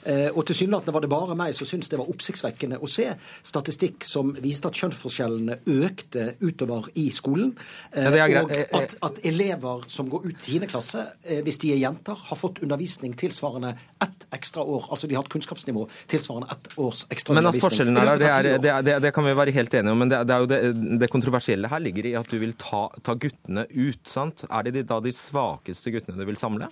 [0.05, 3.07] Eh, og tilsynelatende var det bare meg som syntes det var oppsiktsvekkende å se
[3.45, 7.55] statistikk som viste at kjønnsforskjellene økte utover i skolen.
[7.91, 10.67] Eh, og at, at, elever som går ut 10.
[10.69, 14.89] klasse, eh, hvis de er jenter, har fått undervisning tilsvarende ett ekstra år.
[14.91, 17.63] Altså de har hatt kunnskapsnivå tilsvarende ett års ekstra men undervisning.
[17.63, 20.03] Men forskjellen er det, er, det, det, kan vi være helt enige om.
[20.03, 23.65] Men det, er jo det, kontroversielle her ligger i at du vil ta, ta guttene
[23.71, 24.03] ut.
[24.09, 24.45] sant?
[24.51, 26.69] Er det da de svake svakeste guttene du vil samle?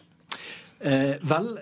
[0.83, 1.53] Eh, vel,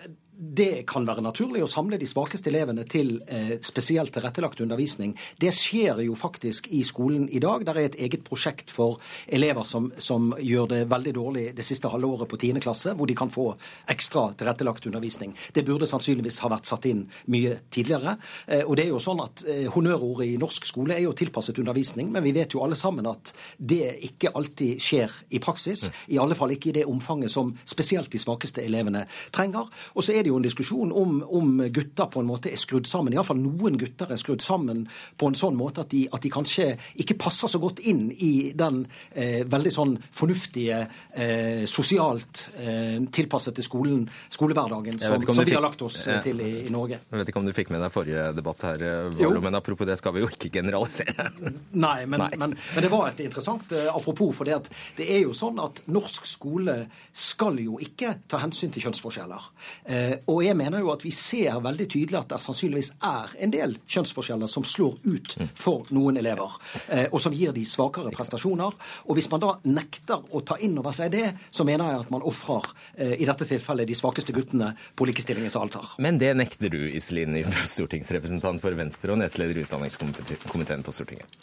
[0.42, 5.14] det kan være naturlig å samle de svakeste elevene til eh, spesielt tilrettelagt undervisning.
[5.38, 7.62] Det skjer jo faktisk i skolen i dag.
[7.68, 11.92] Der er et eget prosjekt for elever som, som gjør det veldig dårlig det siste
[11.94, 12.62] halve året på 10.
[12.64, 13.52] klasse, hvor de kan få
[13.92, 15.36] ekstra tilrettelagt undervisning.
[15.54, 18.16] Det burde sannsynligvis ha vært satt inn mye tidligere.
[18.48, 21.62] Eh, og det er jo sånn at eh, Honnørordet i norsk skole er jo tilpasset
[21.62, 25.90] undervisning, men vi vet jo alle sammen at det ikke alltid skjer i praksis.
[26.10, 29.06] I alle fall ikke i det omfanget som spesielt de svakeste elevene
[29.36, 29.70] trenger.
[29.94, 32.90] Og så er det jo en diskusjon om, om gutter på en måte er skrudd
[32.90, 33.14] sammen.
[33.16, 34.86] Iallfall noen gutter er skrudd sammen
[35.20, 36.68] på en sånn måte at de, at de kanskje
[37.02, 43.64] ikke passer så godt inn i den eh, veldig sånn fornuftige, eh, sosialt eh, tilpassede
[43.66, 46.20] skolen, skolehverdagen som, som vi har lagt oss ja.
[46.24, 47.02] til i, i, Norge.
[47.10, 48.86] Jeg vet ikke om du fikk med deg forrige debatt her,
[49.18, 51.30] Varlo, men apropos det skal vi jo ikke generalisere.
[51.72, 52.32] Nei, men, Nei.
[52.38, 55.60] Men, men, det var et interessant uh, apropos, for det, at det er jo sånn
[55.64, 56.78] at norsk skole
[57.12, 59.48] skal jo ikke ta hensyn til kjønnsforskjeller.
[59.88, 63.54] Uh, og jeg mener jo at vi ser veldig tydelig at det sannsynligvis er en
[63.54, 66.58] del kjønnsforskjeller som slår ut for noen elever,
[66.88, 68.78] eh, og som gir de svakere prestasjoner.
[69.08, 72.14] Og hvis man da nekter å ta inn over seg det, så mener jeg at
[72.14, 75.94] man ofrer eh, i dette tilfellet de svakeste guttene på likestillingens alter.
[76.02, 77.38] Men det nekter du, Iselin,
[77.76, 81.40] stortingsrepresentant for Venstre og nestleder i utdanningskomiteen på Stortinget.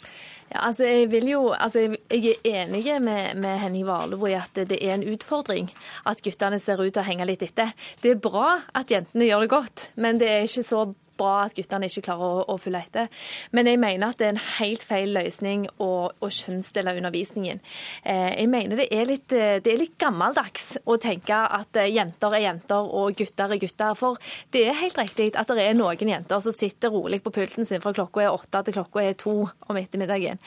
[0.49, 4.55] Ja, altså jeg, vil jo, altså jeg er enig med, med Henning Warloe i at
[4.69, 5.69] det er en utfordring
[6.09, 7.75] at guttene ser ut til å henge litt etter.
[8.01, 11.55] Det er bra at jentene gjør det godt, men det er ikke så bra at
[11.57, 13.09] guttene ikke klarer å, å følge etter.
[13.55, 17.61] Men jeg mener at det er en helt feil løsning å, å kjønnsdele undervisningen.
[18.03, 21.91] Eh, jeg mener det er, litt, eh, det er litt gammeldags å tenke at eh,
[21.93, 23.97] jenter er jenter og gutter er gutter.
[23.99, 24.19] For
[24.53, 27.83] det er helt riktig at det er noen jenter som sitter rolig på pulten sin
[27.83, 30.39] fra klokka er åtte til klokka er to om ettermiddagen.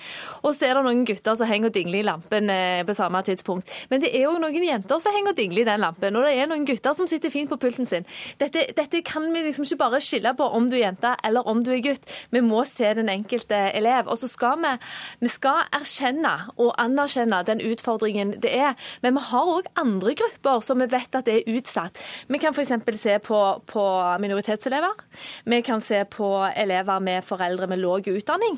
[0.43, 2.51] Og så er det noen gutter som henger og dingler i lampen
[2.87, 3.71] på samme tidspunkt.
[3.91, 6.35] Men det er òg noen jenter som henger og dingler i den lampen, og det
[6.37, 8.07] er noen gutter som sitter fint på pulten sin.
[8.41, 11.49] Dette, dette kan vi liksom ikke bare skille på om om du er jente eller
[11.49, 12.09] om du er gutt.
[12.33, 14.09] Vi må se den enkelte elev.
[14.11, 14.73] Og så skal vi,
[15.23, 18.77] vi skal erkjenne og anerkjenne den utfordringen det er.
[19.05, 22.01] Men vi har òg andre grupper som vi vet at er utsatt.
[22.29, 22.75] Vi kan f.eks.
[23.01, 23.87] se på, på
[24.23, 25.07] minoritetselever.
[25.45, 28.57] Vi kan se på elever med foreldre med lav utdanning.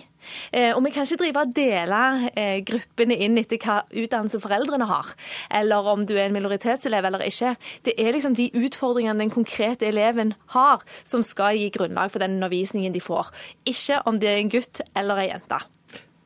[0.52, 2.00] Eh, og vi kan ikke drive og dele
[2.32, 5.10] eh, gruppene inn etter hva utdannelse foreldrene har,
[5.52, 7.54] eller om du er en minoritetselev eller ikke.
[7.84, 12.38] Det er liksom de utfordringene den konkrete eleven har, som skal gi grunnlag for den
[12.38, 13.30] undervisningen de får.
[13.66, 15.60] Ikke om det er en gutt eller ei jente.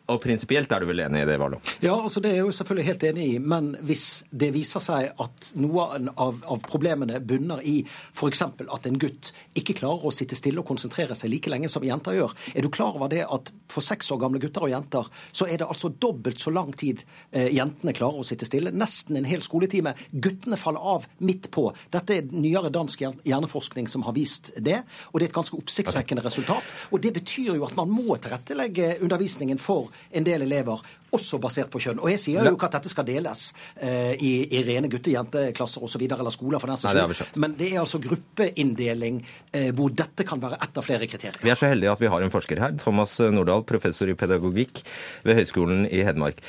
[0.08, 1.60] Og prinsipielt er du vel enig i det, Warloe?
[1.84, 3.40] Ja, altså det er jeg jo selvfølgelig helt enig i.
[3.44, 8.40] Men hvis det viser seg at noen av, av problemene bunner i f.eks.
[8.48, 12.16] at en gutt ikke klarer å sitte stille og konsentrere seg like lenge som jenter
[12.16, 15.44] gjør, er du klar over det at for seks år gamle gutter og jenter så
[15.44, 18.72] er det altså dobbelt så lang tid eh, jentene klarer å sitte stille?
[18.72, 19.92] Nesten en hel skoletime.
[20.12, 21.66] Guttene faller av midt på.
[21.92, 24.80] Dette er nyere dansk hjerneforskning som har vist det,
[25.12, 26.72] og det er et ganske oppsiktsvekkende resultat.
[26.96, 30.82] Og det betyr jo at man må tilrettelegge undervisningen for en del elever,
[31.14, 32.00] også basert på kjønn.
[32.02, 33.44] Og jeg sier jo ikke at dette skal deles
[33.76, 37.82] eh, i, i, rene gutte-jenteklasser osv., eller skoler for den saks skyld, men det er
[37.82, 39.22] altså gruppeinndeling
[39.52, 41.40] eh, hvor dette kan være ett av flere kriterier.
[41.44, 44.82] Vi er så heldige at vi har en forsker her, Thomas Nordahl, professor i pedagogikk
[45.26, 46.44] ved Høgskolen i Hedmark.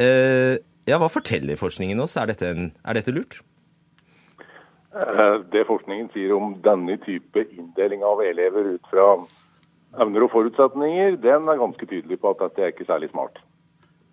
[0.00, 2.16] Eh, Ja, Hva forteller forskningen oss?
[2.18, 3.38] Er dette, en, er dette lurt?
[4.92, 9.12] Eh, det forskningen sier om denne type inndeling av elever ut fra
[10.00, 13.40] evner og forutsetninger, den er ganske tydelig på at dette er ikke særlig smart.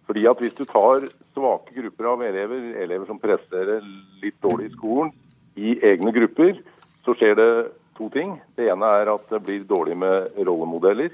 [0.09, 1.05] Fordi at Hvis du tar
[1.35, 3.83] svake grupper av elever, elever som presterer
[4.23, 5.11] litt dårlig i skolen,
[5.55, 6.57] i egne grupper,
[7.05, 7.51] så skjer det
[7.97, 8.39] to ting.
[8.57, 11.13] Det ene er at det blir dårlig med rollemodeller,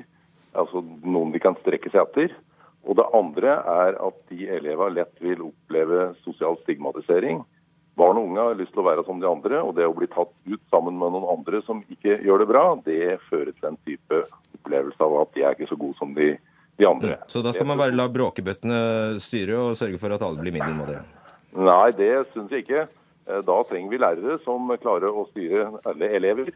[0.55, 2.35] altså noen de kan strekke seg etter.
[2.85, 7.41] Og det andre er at de elevene lett vil oppleve sosial stigmatisering.
[7.95, 10.07] Barn og unge har lyst til å være som de andre, og det å bli
[10.11, 13.79] tatt ut sammen med noen andre som ikke gjør det bra, det fører til en
[13.87, 14.19] type
[14.59, 16.33] opplevelse av at de er ikke så gode som de,
[16.81, 17.15] de andre.
[17.31, 18.81] Så da skal man bare la bråkebøttene
[19.23, 21.05] styre og sørge for at alle blir middelmådige?
[21.55, 22.83] Nei, det syns jeg ikke.
[23.25, 26.51] Eh, da trenger vi lærere som klarer å styre alle elever.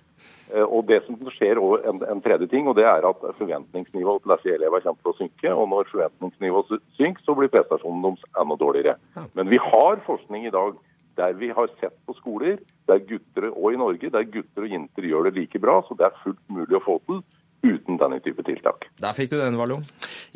[0.52, 4.36] Eh, og det som skjer en, en tredje ting, og det er at forventningsnivået til
[4.36, 5.56] disse elevene kommer til å synke.
[5.56, 9.00] Og når forventningsnivået synker, så blir prestasjonen deres enda dårligere.
[9.40, 10.78] Men vi har forskning i dag
[11.20, 12.57] der vi har sett på skoler
[12.89, 16.07] der gutter og i Norge der gutter og jenter gjør det like bra, så det
[16.07, 17.22] er fullt mulig å få til
[17.59, 18.88] uten denne type tiltak.
[19.03, 19.82] Der fikk du den, Vallo.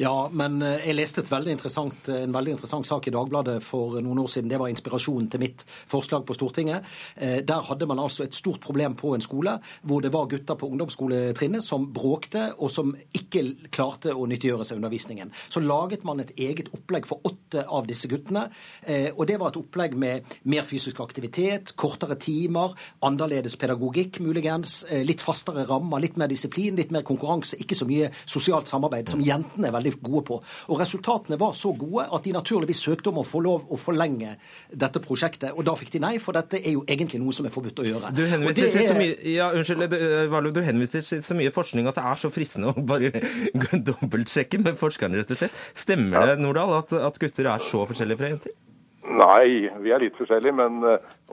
[0.02, 4.30] Ja, men eh, jeg leste veldig en veldig interessant sak i Dagbladet for noen år
[4.32, 4.50] siden.
[4.50, 6.88] Det var inspirasjonen til mitt forslag på Stortinget.
[7.16, 10.58] Eh, der hadde man altså et stort problem på en skole hvor det var gutter
[10.58, 15.34] på ungdomsskoletrinnet som bråkte, og som ikke klarte å nyttiggjøre seg undervisningen.
[15.54, 18.48] Så laget man et eget opplegg for åtte av disse guttene.
[18.82, 22.74] Eh, og det var et opplegg med mer fysisk aktivitet, kortere timer,
[23.06, 28.10] annerledes pedagogikk muligens, litt fastere rammer, litt mer disiplin, litt mer konkurranse, ikke så mye
[28.26, 30.40] sosialt samarbeid, som jentene er veldig gode på.
[30.72, 34.36] Og resultatene var så gode at de naturligvis søkte om å få lov å forlenge
[34.70, 35.52] dette prosjektet.
[35.54, 37.88] Og da fikk de nei, for dette er jo egentlig noe som er forbudt å
[37.88, 38.14] gjøre.
[38.16, 39.98] Du henviser, til, så mye, ja, unnskyld,
[40.34, 43.12] Vallo, du henviser til så mye forskning at det er så fristende å bare
[43.92, 45.64] dobbeltsjekke med forskerne, rett og slett.
[45.78, 48.60] Stemmer det, Nordahl, at, at gutter er så forskjellige fra jenter?
[49.04, 50.80] Nei, vi er litt forskjellige, men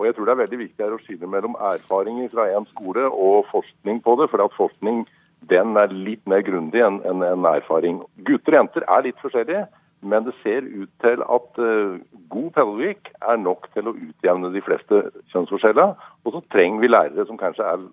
[0.00, 3.46] og jeg tror det er veldig viktig å skille mellom erfaringer fra en skole og
[3.52, 4.26] forskning på det.
[4.32, 5.04] For at forskning
[5.48, 8.02] den er litt mer grundig enn en, en erfaring.
[8.26, 9.64] Gutter og jenter er litt forskjellige,
[10.00, 11.96] men det ser ut til at uh,
[12.32, 15.96] god pedagogikk er nok til å utjevne de fleste kjønnsforskjeller.
[16.24, 17.88] Og så trenger vi lærere som kanskje er,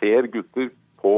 [0.00, 0.72] ser gutter
[1.02, 1.14] på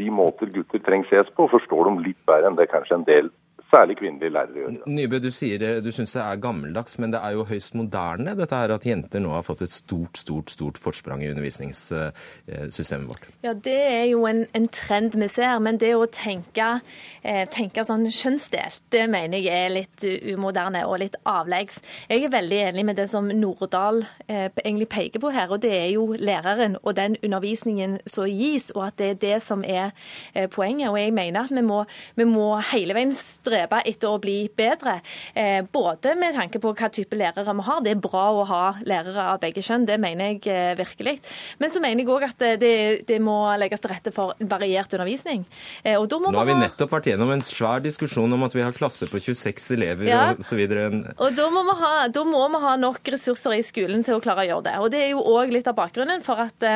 [0.00, 3.06] de måter gutter trenger ses på, og forstår dem litt bedre enn det kanskje en
[3.08, 3.30] del
[3.70, 4.76] særlig kvinnelige lærere gjør.
[4.86, 8.56] Nybø, du sier du syns det er gammeldags, men det er jo høyst moderne dette
[8.56, 13.28] her at jenter nå har fått et stort, stort stort forsprang i undervisningssystemet vårt?
[13.44, 16.80] Ja, det er jo en, en trend vi ser, men det å tenke,
[17.22, 21.80] eh, tenke sånn kjønnsdelt, det mener jeg er litt umoderne og litt avleggs.
[22.10, 25.72] Jeg er veldig enig med det som Nordahl eh, egentlig peker på her, og det
[25.76, 29.90] er jo læreren og den undervisningen som gis, og at det er det som er
[30.34, 30.90] eh, poenget.
[30.90, 31.82] Og jeg mener at vi må,
[32.18, 35.00] vi må hele veien strebe strebe etter å bli bedre.
[35.34, 37.80] Eh, både med tanke på hva type lærere vi har.
[37.84, 41.18] Det er bra å ha lærere av begge kjønn, det mener jeg eh, virkelig.
[41.58, 45.44] Men så mener jeg òg at det, det, må legges til rette for variert undervisning.
[45.84, 49.10] Eh, Nå har vi nettopp vært gjennom en svær diskusjon om at vi har klasser
[49.10, 50.22] på 26 elever ja.
[50.32, 50.60] osv.
[50.60, 54.46] Og da må, ha, da må vi ha nok ressurser i skolen til å klare
[54.46, 54.78] å gjøre det.
[54.80, 56.70] Og det er jo òg litt av bakgrunnen for at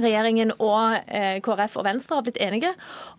[0.00, 2.72] Regjeringen og eh, KrF og Venstre har blitt enige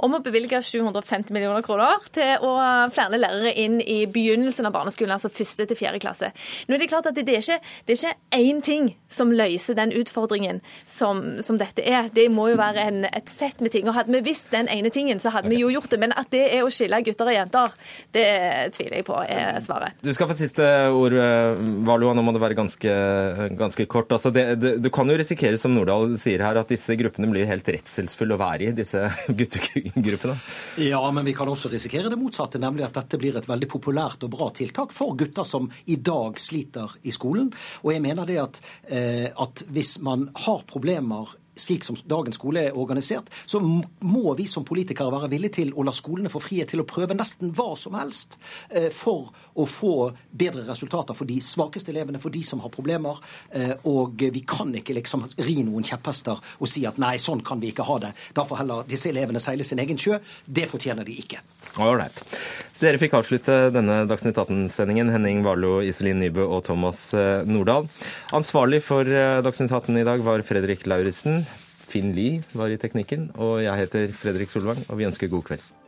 [0.03, 2.53] om å bevilge 750 millioner kroner til å
[2.93, 6.31] flere lærere inn i begynnelsen av barneskolen, altså første til fjerde klasse.
[6.67, 9.77] Nå er Det klart at det er ikke, det er ikke én ting som løser
[9.77, 12.09] den utfordringen som, som dette er.
[12.13, 13.87] Det må jo være en, et sett med ting.
[13.89, 15.99] Og Hadde vi visst den ene tingen, så hadde vi jo gjort det.
[16.01, 17.75] Men at det er å skille gutter og jenter,
[18.15, 18.27] det
[18.75, 19.97] tviler jeg på er svaret.
[20.03, 22.13] Du skal få siste ord, eh, Valua.
[22.15, 22.95] Nå må det være ganske,
[23.59, 24.11] ganske kort.
[24.15, 27.47] Altså det, det, du kan jo risikere, som Nordahl sier her, at disse gruppene blir
[27.49, 29.03] helt redselsfulle å være i, disse
[29.39, 30.35] guttegruppene?
[30.83, 34.25] Ja, men vi kan også risikere det motsatte, nemlig at dette blir et veldig populært
[34.27, 37.51] og bra tiltak for gutter som i dag sliter i skolen.
[37.83, 42.65] Og jeg mener det at, eh, at hvis man har problemer slik som dagens skole
[42.67, 46.71] er organisert, så må vi som politikere være villige til å la skolene få frihet
[46.71, 48.37] til å prøve nesten hva som helst
[48.69, 49.95] eh, for å få
[50.31, 53.21] bedre resultater for de svakeste elevene, for de som har problemer.
[53.55, 57.61] Eh, og vi kan ikke liksom ri noen kjepphester og si at nei, sånn kan
[57.63, 58.13] vi ikke ha det.
[58.35, 60.19] Da får heller disse elevene seile sin egen sjø.
[60.45, 61.41] Det fortjener de ikke.
[61.81, 62.21] Ålreit.
[62.75, 65.07] Dere fikk avslutte denne Dagsnytt 18-sendingen.
[65.13, 67.87] Henning Warlo, Iselin Nybø og Thomas eh, Nordahl.
[68.35, 71.45] Ansvarlig for eh, Dagsnytt 18 i dag var Fredrik Lauritzen.
[71.87, 73.29] Finn Lie var i teknikken.
[73.39, 75.84] Og jeg heter Fredrik Solvang, og vi ønsker god kveld.